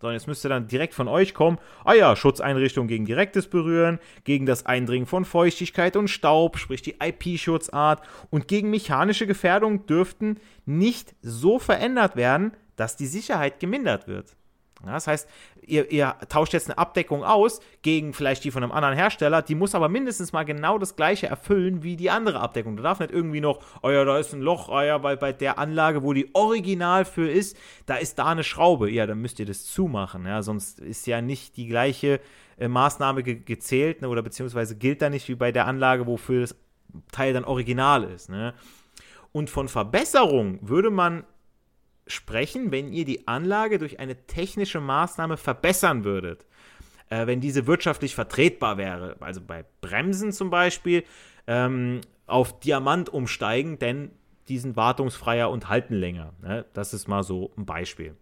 Sondern 0.00 0.16
es 0.16 0.26
müsste 0.26 0.48
dann 0.48 0.68
direkt 0.68 0.92
von 0.92 1.08
euch 1.08 1.34
kommen, 1.34 1.58
ah 1.84 1.94
ja, 1.94 2.14
Schutzeinrichtung 2.14 2.88
gegen 2.88 3.06
direktes 3.06 3.48
Berühren, 3.48 4.00
gegen 4.24 4.44
das 4.44 4.66
Eindringen 4.66 5.06
von 5.06 5.24
Feuchtigkeit 5.24 5.96
und 5.96 6.08
Staub, 6.08 6.58
sprich 6.58 6.82
die 6.82 6.96
IP-Schutzart 7.00 8.02
und 8.30 8.48
gegen 8.48 8.70
mechanische 8.70 9.26
Gefährdung 9.26 9.86
dürften 9.86 10.38
nicht 10.66 11.14
so 11.22 11.58
verändert 11.58 12.16
werden, 12.16 12.52
dass 12.76 12.96
die 12.96 13.06
Sicherheit 13.06 13.60
gemindert 13.60 14.06
wird. 14.08 14.36
Ja, 14.84 14.92
das 14.92 15.06
heißt, 15.06 15.28
ihr, 15.66 15.90
ihr, 15.90 16.14
tauscht 16.28 16.52
jetzt 16.52 16.68
eine 16.68 16.78
Abdeckung 16.78 17.24
aus 17.24 17.60
gegen 17.82 18.12
vielleicht 18.12 18.44
die 18.44 18.50
von 18.50 18.62
einem 18.62 18.72
anderen 18.72 18.94
Hersteller, 18.94 19.40
die 19.40 19.54
muss 19.54 19.74
aber 19.74 19.88
mindestens 19.88 20.32
mal 20.32 20.44
genau 20.44 20.78
das 20.78 20.96
gleiche 20.96 21.26
erfüllen 21.26 21.82
wie 21.82 21.96
die 21.96 22.10
andere 22.10 22.40
Abdeckung. 22.40 22.76
Du 22.76 22.82
darfst 22.82 23.00
nicht 23.00 23.12
irgendwie 23.12 23.40
noch, 23.40 23.60
oh 23.82 23.90
ja, 23.90 24.04
da 24.04 24.18
ist 24.18 24.34
ein 24.34 24.40
Loch, 24.40 24.68
oh 24.68 24.80
ja, 24.80 24.98
bei, 24.98 25.16
bei 25.16 25.32
der 25.32 25.58
Anlage, 25.58 26.02
wo 26.02 26.12
die 26.12 26.34
original 26.34 27.04
für 27.04 27.30
ist, 27.30 27.56
da 27.86 27.96
ist 27.96 28.18
da 28.18 28.26
eine 28.26 28.44
Schraube. 28.44 28.90
Ja, 28.90 29.06
dann 29.06 29.20
müsst 29.20 29.38
ihr 29.40 29.46
das 29.46 29.64
zumachen, 29.64 30.26
ja, 30.26 30.42
sonst 30.42 30.80
ist 30.80 31.06
ja 31.06 31.22
nicht 31.22 31.56
die 31.56 31.66
gleiche 31.66 32.20
äh, 32.58 32.68
Maßnahme 32.68 33.22
ge 33.22 33.40
gezählt 33.44 34.02
ne, 34.02 34.08
oder 34.08 34.22
beziehungsweise 34.22 34.76
gilt 34.76 35.02
da 35.02 35.08
nicht 35.08 35.28
wie 35.28 35.34
bei 35.34 35.52
der 35.52 35.66
Anlage, 35.66 36.06
wofür 36.06 36.42
das 36.42 36.56
Teil 37.10 37.32
dann 37.32 37.44
original 37.44 38.04
ist. 38.04 38.28
Ne? 38.28 38.54
Und 39.32 39.50
von 39.50 39.68
Verbesserung 39.68 40.58
würde 40.62 40.90
man 40.90 41.24
sprechen, 42.06 42.70
wenn 42.70 42.92
ihr 42.92 43.04
die 43.04 43.26
Anlage 43.26 43.78
durch 43.78 43.98
eine 44.00 44.26
technische 44.26 44.80
Maßnahme 44.80 45.36
verbessern 45.36 46.04
würdet. 46.04 46.46
Äh, 47.10 47.26
wenn 47.26 47.40
diese 47.40 47.66
wirtschaftlich 47.66 48.14
vertretbar 48.14 48.78
wäre. 48.78 49.16
Also 49.20 49.40
bei 49.40 49.64
Bremsen 49.80 50.32
zum 50.32 50.50
Beispiel 50.50 51.04
ähm, 51.46 52.00
auf 52.26 52.58
Diamant 52.60 53.10
umsteigen, 53.10 53.78
denn 53.78 54.10
die 54.48 54.58
sind 54.58 54.76
wartungsfreier 54.76 55.50
und 55.50 55.68
halten 55.68 55.94
länger. 55.94 56.32
Ne? 56.42 56.64
Das 56.72 56.94
ist 56.94 57.06
mal 57.06 57.22
so 57.22 57.52
ein 57.56 57.66
Beispiel. 57.66 58.16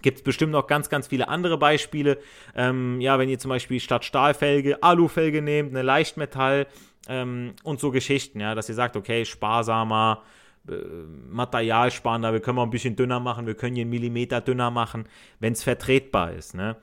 Gibt 0.00 0.18
es 0.18 0.24
bestimmt 0.24 0.52
noch 0.52 0.68
ganz, 0.68 0.88
ganz 0.88 1.08
viele 1.08 1.28
andere 1.28 1.58
Beispiele. 1.58 2.18
Ähm, 2.54 3.00
ja, 3.00 3.18
wenn 3.18 3.28
ihr 3.28 3.38
zum 3.40 3.48
Beispiel 3.48 3.80
statt 3.80 4.04
Stahlfelge 4.04 4.82
Alufelge 4.82 5.42
nehmt, 5.42 5.70
eine 5.70 5.82
Leichtmetall 5.82 6.68
ähm, 7.08 7.54
und 7.64 7.80
so 7.80 7.90
Geschichten, 7.90 8.38
ja, 8.38 8.54
dass 8.54 8.68
ihr 8.68 8.76
sagt, 8.76 8.96
okay, 8.96 9.24
sparsamer, 9.24 10.22
äh, 10.68 10.84
materialsparender, 11.30 12.32
wir 12.32 12.40
können 12.40 12.56
mal 12.56 12.64
ein 12.64 12.70
bisschen 12.70 12.96
dünner 12.96 13.20
machen, 13.20 13.46
wir 13.46 13.54
können 13.54 13.74
hier 13.74 13.82
einen 13.82 13.90
Millimeter 13.90 14.40
dünner 14.40 14.70
machen, 14.70 15.08
wenn 15.40 15.52
es 15.52 15.62
vertretbar 15.62 16.32
ist. 16.32 16.54
Ne? 16.54 16.76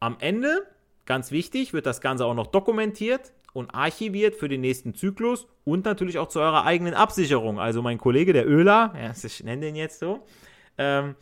Am 0.00 0.16
Ende, 0.20 0.66
ganz 1.06 1.30
wichtig, 1.30 1.72
wird 1.72 1.86
das 1.86 2.00
Ganze 2.00 2.24
auch 2.24 2.34
noch 2.34 2.48
dokumentiert 2.48 3.32
und 3.52 3.74
archiviert 3.74 4.34
für 4.34 4.48
den 4.48 4.60
nächsten 4.60 4.94
Zyklus 4.94 5.46
und 5.64 5.84
natürlich 5.84 6.18
auch 6.18 6.28
zu 6.28 6.40
eurer 6.40 6.64
eigenen 6.64 6.94
Absicherung. 6.94 7.58
Also 7.58 7.82
mein 7.82 7.98
Kollege, 7.98 8.32
der 8.32 8.48
Öler, 8.48 8.94
ja, 9.00 9.12
ich 9.22 9.44
nenne 9.44 9.62
den 9.62 9.76
jetzt 9.76 9.98
so, 9.98 10.20
ähm, 10.78 11.16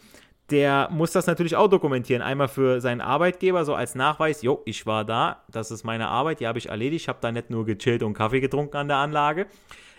der 0.51 0.89
muss 0.91 1.13
das 1.13 1.27
natürlich 1.27 1.57
auch 1.57 1.69
dokumentieren. 1.69 2.23
Einmal 2.23 2.49
für 2.49 2.81
seinen 2.81 3.01
Arbeitgeber, 3.01 3.65
so 3.65 3.75
als 3.75 3.95
Nachweis, 3.95 4.43
jo, 4.43 4.63
ich 4.65 4.87
war 4.87 5.05
da, 5.05 5.43
das 5.51 5.71
ist 5.71 5.85
meine 5.85 6.09
Arbeit, 6.09 6.41
die 6.41 6.47
habe 6.47 6.59
ich 6.59 6.71
erledigt, 6.71 7.03
ich 7.03 7.09
habe 7.09 7.19
da 7.21 7.31
nicht 7.31 7.51
nur 7.51 7.67
gechillt 7.67 8.03
und 8.03 8.15
Kaffee 8.15 8.41
getrunken 8.41 8.77
an 8.77 8.89
der 8.89 8.97
Anlage. 8.99 9.47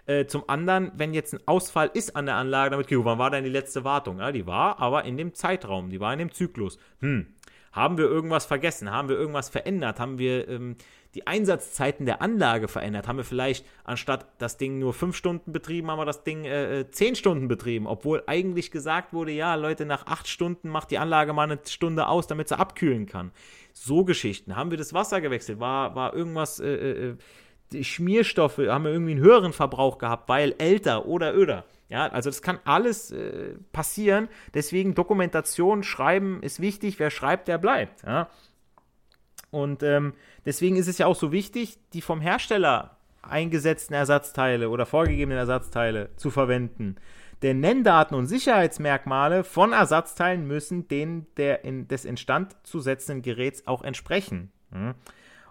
Äh, 0.09 0.25
zum 0.25 0.43
anderen, 0.47 0.91
wenn 0.95 1.13
jetzt 1.13 1.33
ein 1.33 1.39
Ausfall 1.45 1.91
ist 1.93 2.15
an 2.15 2.25
der 2.25 2.33
Anlage, 2.33 2.71
damit, 2.71 2.87
okay, 2.87 2.97
wann 3.05 3.19
war 3.19 3.29
denn 3.29 3.43
die 3.43 3.49
letzte 3.51 3.83
Wartung? 3.83 4.17
Ja, 4.17 4.31
die 4.31 4.47
war 4.47 4.79
aber 4.79 5.05
in 5.05 5.17
dem 5.17 5.35
Zeitraum, 5.35 5.91
die 5.91 5.99
war 5.99 6.11
in 6.11 6.17
dem 6.17 6.31
Zyklus. 6.31 6.79
Hm, 7.01 7.27
haben 7.73 7.99
wir 7.99 8.05
irgendwas 8.05 8.47
vergessen? 8.47 8.89
Haben 8.89 9.09
wir 9.09 9.17
irgendwas 9.17 9.49
verändert? 9.49 9.99
Haben 9.99 10.17
wir 10.17 10.49
ähm, 10.49 10.77
die 11.13 11.27
Einsatzzeiten 11.27 12.07
der 12.07 12.23
Anlage 12.23 12.67
verändert? 12.67 13.07
Haben 13.07 13.17
wir 13.17 13.23
vielleicht 13.23 13.67
anstatt 13.83 14.25
das 14.39 14.57
Ding 14.57 14.79
nur 14.79 14.95
fünf 14.95 15.15
Stunden 15.15 15.53
betrieben, 15.53 15.91
haben 15.91 15.99
wir 15.99 16.05
das 16.05 16.23
Ding 16.23 16.43
äh, 16.43 16.79
äh, 16.79 16.89
zehn 16.89 17.13
Stunden 17.13 17.47
betrieben? 17.47 17.85
Obwohl 17.85 18.23
eigentlich 18.25 18.71
gesagt 18.71 19.13
wurde, 19.13 19.31
ja, 19.31 19.53
Leute, 19.53 19.85
nach 19.85 20.07
acht 20.07 20.27
Stunden 20.27 20.69
macht 20.69 20.89
die 20.89 20.97
Anlage 20.97 21.33
mal 21.33 21.43
eine 21.43 21.59
Stunde 21.67 22.07
aus, 22.07 22.25
damit 22.25 22.49
sie 22.49 22.57
abkühlen 22.57 23.05
kann. 23.05 23.29
So 23.73 24.05
Geschichten. 24.05 24.55
Haben 24.55 24.71
wir 24.71 24.79
das 24.79 24.91
Wasser 24.91 25.21
gewechselt? 25.21 25.59
War, 25.59 25.93
war 25.93 26.15
irgendwas. 26.15 26.59
Äh, 26.59 26.73
äh, 26.73 27.09
äh 27.11 27.17
Schmierstoffe 27.81 28.57
haben 28.57 28.85
irgendwie 28.85 29.11
einen 29.11 29.21
höheren 29.21 29.53
Verbrauch 29.53 29.97
gehabt, 29.97 30.29
weil 30.29 30.55
älter 30.57 31.05
oder 31.05 31.35
öder. 31.35 31.65
Ja, 31.89 32.07
also 32.07 32.29
das 32.29 32.41
kann 32.41 32.59
alles 32.65 33.11
äh, 33.11 33.55
passieren. 33.71 34.27
Deswegen 34.53 34.93
Dokumentation, 34.93 35.83
Schreiben 35.83 36.41
ist 36.43 36.59
wichtig. 36.59 36.99
Wer 36.99 37.09
schreibt, 37.09 37.47
der 37.47 37.57
bleibt. 37.57 38.03
Ja? 38.03 38.29
Und 39.49 39.81
ähm, 39.81 40.13
deswegen 40.45 40.75
ist 40.75 40.87
es 40.87 40.99
ja 40.99 41.07
auch 41.07 41.15
so 41.15 41.31
wichtig, 41.31 41.79
die 41.93 42.01
vom 42.01 42.21
Hersteller 42.21 42.97
eingesetzten 43.23 43.95
Ersatzteile 43.95 44.69
oder 44.69 44.85
vorgegebenen 44.85 45.39
Ersatzteile 45.39 46.09
zu 46.15 46.29
verwenden. 46.29 46.95
Denn 47.41 47.59
Nenndaten 47.59 48.15
und 48.15 48.27
Sicherheitsmerkmale 48.27 49.43
von 49.43 49.73
Ersatzteilen 49.73 50.45
müssen 50.45 50.87
denen 50.87 51.25
der 51.37 51.63
in, 51.63 51.87
des 51.87 52.05
instand 52.05 52.55
zu 52.63 52.79
setzenden 52.79 53.21
Geräts 53.21 53.65
auch 53.65 53.83
entsprechen. 53.83 54.51
Hm? 54.71 54.93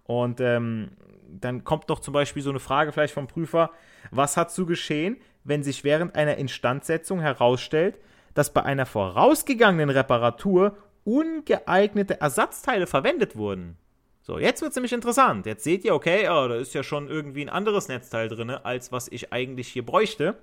Und 0.04 0.40
ähm, 0.40 0.90
dann 1.28 1.64
kommt 1.64 1.88
noch 1.88 2.00
zum 2.00 2.14
Beispiel 2.14 2.42
so 2.42 2.50
eine 2.50 2.60
Frage 2.60 2.92
vielleicht 2.92 3.14
vom 3.14 3.26
Prüfer, 3.26 3.70
was 4.10 4.36
hat 4.36 4.50
zu 4.50 4.66
geschehen, 4.66 5.18
wenn 5.44 5.62
sich 5.62 5.84
während 5.84 6.14
einer 6.14 6.36
Instandsetzung 6.36 7.20
herausstellt, 7.20 7.98
dass 8.34 8.52
bei 8.52 8.62
einer 8.62 8.86
vorausgegangenen 8.86 9.90
Reparatur 9.90 10.76
ungeeignete 11.04 12.20
Ersatzteile 12.20 12.86
verwendet 12.86 13.36
wurden? 13.36 13.76
So, 14.22 14.38
jetzt 14.38 14.60
wird 14.60 14.70
es 14.70 14.76
nämlich 14.76 14.92
interessant. 14.92 15.46
Jetzt 15.46 15.64
seht 15.64 15.84
ihr, 15.84 15.94
okay, 15.94 16.28
oh, 16.28 16.48
da 16.48 16.56
ist 16.56 16.74
ja 16.74 16.82
schon 16.82 17.08
irgendwie 17.08 17.42
ein 17.42 17.48
anderes 17.48 17.88
Netzteil 17.88 18.28
drin, 18.28 18.50
als 18.50 18.92
was 18.92 19.08
ich 19.08 19.32
eigentlich 19.32 19.68
hier 19.68 19.86
bräuchte. 19.86 20.36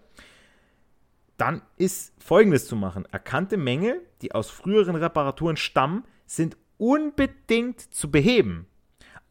Dann 1.38 1.62
ist 1.78 2.14
folgendes 2.24 2.68
zu 2.68 2.76
machen. 2.76 3.06
Erkannte 3.12 3.58
Mängel, 3.58 4.02
die 4.22 4.34
aus 4.34 4.50
früheren 4.50 4.96
Reparaturen 4.96 5.58
stammen, 5.58 6.04
sind 6.26 6.58
unbedingt 6.78 7.94
zu 7.94 8.10
beheben 8.10 8.68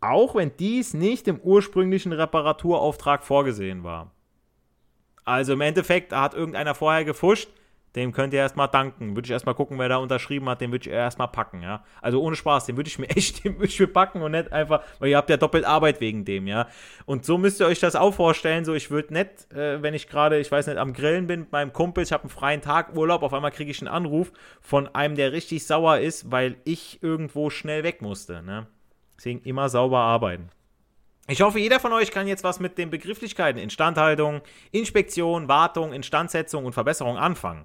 auch 0.04 0.34
wenn 0.34 0.56
dies 0.58 0.94
nicht 0.94 1.28
im 1.28 1.40
ursprünglichen 1.40 2.12
Reparaturauftrag 2.12 3.24
vorgesehen 3.24 3.84
war. 3.84 4.10
Also 5.24 5.54
im 5.54 5.60
Endeffekt 5.60 6.12
hat 6.12 6.34
irgendeiner 6.34 6.74
vorher 6.74 7.04
gefuscht, 7.04 7.48
dem 7.96 8.12
könnt 8.12 8.34
ihr 8.34 8.40
erstmal 8.40 8.68
danken. 8.68 9.14
Würde 9.14 9.26
ich 9.26 9.30
erstmal 9.30 9.54
gucken, 9.54 9.78
wer 9.78 9.88
da 9.88 9.98
unterschrieben 9.98 10.48
hat, 10.48 10.60
den 10.60 10.72
würde 10.72 10.88
ich 10.88 10.92
erstmal 10.92 11.28
packen, 11.28 11.62
ja. 11.62 11.84
Also 12.02 12.20
ohne 12.20 12.34
Spaß, 12.34 12.66
den 12.66 12.76
würde 12.76 12.88
ich 12.88 12.98
mir 12.98 13.06
echt, 13.16 13.44
den 13.44 13.54
würde 13.54 13.68
ich 13.68 13.78
mir 13.78 13.86
packen 13.86 14.20
und 14.20 14.32
nicht 14.32 14.52
einfach, 14.52 14.82
weil 14.98 15.10
ihr 15.10 15.16
habt 15.16 15.30
ja 15.30 15.36
doppelt 15.36 15.64
Arbeit 15.64 16.00
wegen 16.00 16.24
dem, 16.24 16.46
ja. 16.46 16.68
Und 17.06 17.24
so 17.24 17.38
müsst 17.38 17.60
ihr 17.60 17.66
euch 17.66 17.78
das 17.78 17.94
auch 17.94 18.12
vorstellen, 18.12 18.64
so 18.64 18.74
ich 18.74 18.90
würde 18.90 19.14
nicht, 19.14 19.52
äh, 19.52 19.80
wenn 19.80 19.94
ich 19.94 20.08
gerade, 20.08 20.38
ich 20.40 20.50
weiß 20.50 20.66
nicht, 20.66 20.76
am 20.76 20.92
Grillen 20.92 21.26
bin 21.26 21.40
mit 21.40 21.52
meinem 21.52 21.72
Kumpel, 21.72 22.02
ich 22.02 22.12
habe 22.12 22.24
einen 22.24 22.30
freien 22.30 22.62
Tag 22.62 22.96
Urlaub, 22.96 23.22
auf 23.22 23.32
einmal 23.32 23.52
kriege 23.52 23.70
ich 23.70 23.80
einen 23.80 23.88
Anruf 23.88 24.32
von 24.60 24.92
einem, 24.94 25.14
der 25.14 25.32
richtig 25.32 25.64
sauer 25.64 25.98
ist, 25.98 26.30
weil 26.32 26.56
ich 26.64 27.02
irgendwo 27.02 27.48
schnell 27.48 27.84
weg 27.84 28.02
musste, 28.02 28.42
ne. 28.42 28.66
Deswegen 29.16 29.40
immer 29.42 29.68
sauber 29.68 29.98
arbeiten. 29.98 30.50
Ich 31.26 31.40
hoffe, 31.40 31.58
jeder 31.58 31.80
von 31.80 31.92
euch 31.92 32.10
kann 32.10 32.26
jetzt 32.26 32.44
was 32.44 32.60
mit 32.60 32.76
den 32.76 32.90
Begrifflichkeiten 32.90 33.60
Instandhaltung, 33.60 34.42
Inspektion, 34.72 35.48
Wartung, 35.48 35.94
Instandsetzung 35.94 36.66
und 36.66 36.74
Verbesserung 36.74 37.16
anfangen. 37.16 37.64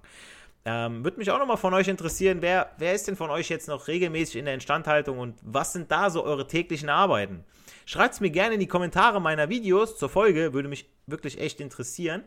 Ähm, 0.63 1.03
Würde 1.03 1.17
mich 1.17 1.29
auch 1.31 1.39
nochmal 1.39 1.57
von 1.57 1.73
euch 1.73 1.87
interessieren, 1.87 2.37
wer, 2.41 2.71
wer 2.77 2.93
ist 2.93 3.07
denn 3.07 3.15
von 3.15 3.29
euch 3.29 3.49
jetzt 3.49 3.67
noch 3.67 3.87
regelmäßig 3.87 4.37
in 4.37 4.45
der 4.45 4.53
Instandhaltung 4.53 5.19
und 5.19 5.35
was 5.41 5.73
sind 5.73 5.91
da 5.91 6.09
so 6.09 6.23
eure 6.23 6.47
täglichen 6.47 6.89
Arbeiten? 6.89 7.43
Schreibt 7.85 8.13
es 8.13 8.19
mir 8.21 8.29
gerne 8.29 8.53
in 8.53 8.59
die 8.59 8.67
Kommentare 8.67 9.19
meiner 9.19 9.49
Videos 9.49 9.97
zur 9.97 10.09
Folge, 10.09 10.53
würde 10.53 10.69
mich 10.69 10.89
wirklich 11.07 11.39
echt 11.39 11.59
interessieren. 11.59 12.23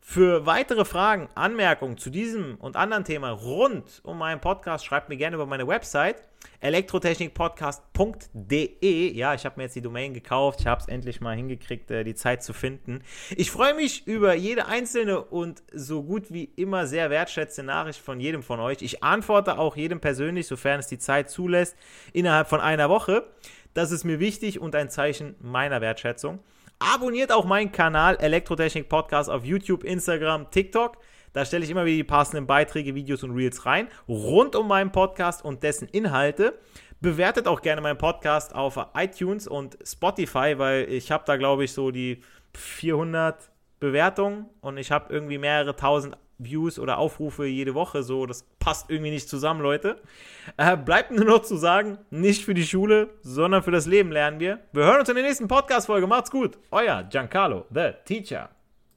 Für 0.00 0.46
weitere 0.46 0.84
Fragen, 0.84 1.28
Anmerkungen 1.34 1.98
zu 1.98 2.10
diesem 2.10 2.56
und 2.56 2.76
anderen 2.76 3.04
Themen 3.04 3.32
rund 3.32 4.00
um 4.02 4.18
meinen 4.18 4.40
Podcast, 4.40 4.84
schreibt 4.84 5.08
mir 5.08 5.16
gerne 5.16 5.36
über 5.36 5.46
meine 5.46 5.68
Website 5.68 6.16
elektrotechnikpodcast.de. 6.60 9.12
Ja, 9.12 9.34
ich 9.34 9.44
habe 9.44 9.56
mir 9.56 9.64
jetzt 9.64 9.76
die 9.76 9.82
Domain 9.82 10.14
gekauft. 10.14 10.60
Ich 10.60 10.66
habe 10.66 10.80
es 10.80 10.88
endlich 10.88 11.20
mal 11.20 11.36
hingekriegt, 11.36 11.90
äh, 11.90 12.04
die 12.04 12.14
Zeit 12.14 12.42
zu 12.42 12.52
finden. 12.52 13.02
Ich 13.36 13.50
freue 13.50 13.74
mich 13.74 14.06
über 14.06 14.34
jede 14.34 14.66
einzelne 14.66 15.22
und 15.22 15.62
so 15.72 16.02
gut 16.02 16.32
wie 16.32 16.44
immer 16.56 16.86
sehr 16.86 17.10
wertschätzte 17.10 17.62
Nachricht 17.62 18.00
von 18.00 18.20
jedem 18.20 18.42
von 18.42 18.60
euch. 18.60 18.82
Ich 18.82 19.02
antworte 19.02 19.58
auch 19.58 19.76
jedem 19.76 20.00
persönlich, 20.00 20.46
sofern 20.46 20.80
es 20.80 20.86
die 20.86 20.98
Zeit 20.98 21.30
zulässt, 21.30 21.76
innerhalb 22.12 22.48
von 22.48 22.60
einer 22.60 22.88
Woche. 22.88 23.26
Das 23.74 23.92
ist 23.92 24.04
mir 24.04 24.18
wichtig 24.18 24.60
und 24.60 24.74
ein 24.74 24.90
Zeichen 24.90 25.36
meiner 25.40 25.80
Wertschätzung. 25.80 26.40
Abonniert 26.82 27.30
auch 27.30 27.44
meinen 27.44 27.72
Kanal 27.72 28.16
Elektrotechnik 28.16 28.88
Podcast 28.88 29.28
auf 29.28 29.44
YouTube, 29.44 29.84
Instagram, 29.84 30.50
TikTok. 30.50 30.96
Da 31.34 31.44
stelle 31.44 31.62
ich 31.62 31.70
immer 31.70 31.84
wieder 31.84 31.98
die 31.98 32.04
passenden 32.04 32.46
Beiträge, 32.46 32.94
Videos 32.94 33.22
und 33.22 33.32
Reels 33.32 33.66
rein, 33.66 33.88
rund 34.08 34.56
um 34.56 34.66
meinen 34.66 34.90
Podcast 34.90 35.44
und 35.44 35.62
dessen 35.62 35.88
Inhalte. 35.88 36.58
Bewertet 37.02 37.46
auch 37.48 37.60
gerne 37.60 37.82
meinen 37.82 37.98
Podcast 37.98 38.54
auf 38.54 38.78
iTunes 38.94 39.46
und 39.46 39.76
Spotify, 39.84 40.54
weil 40.56 40.90
ich 40.90 41.12
habe 41.12 41.24
da, 41.26 41.36
glaube 41.36 41.64
ich, 41.64 41.72
so 41.74 41.90
die 41.90 42.22
400 42.54 43.50
Bewertungen 43.78 44.46
und 44.62 44.78
ich 44.78 44.90
habe 44.90 45.12
irgendwie 45.12 45.36
mehrere 45.36 45.76
tausend 45.76 46.16
Views 46.44 46.78
oder 46.78 46.98
Aufrufe 46.98 47.44
jede 47.44 47.74
Woche. 47.74 48.02
So, 48.02 48.26
das 48.26 48.44
passt 48.58 48.90
irgendwie 48.90 49.10
nicht 49.10 49.28
zusammen, 49.28 49.60
Leute. 49.60 50.00
Äh, 50.56 50.76
bleibt 50.76 51.10
nur 51.10 51.24
noch 51.24 51.42
zu 51.42 51.56
sagen, 51.56 51.98
nicht 52.10 52.44
für 52.44 52.54
die 52.54 52.66
Schule, 52.66 53.10
sondern 53.22 53.62
für 53.62 53.70
das 53.70 53.86
Leben 53.86 54.12
lernen 54.12 54.40
wir. 54.40 54.60
Wir 54.72 54.84
hören 54.84 55.00
uns 55.00 55.08
in 55.08 55.16
der 55.16 55.24
nächsten 55.24 55.48
Podcast-Folge. 55.48 56.06
Macht's 56.06 56.30
gut. 56.30 56.58
Euer 56.70 57.02
Giancarlo, 57.04 57.66
the 57.70 57.90
Teacher. 58.04 58.50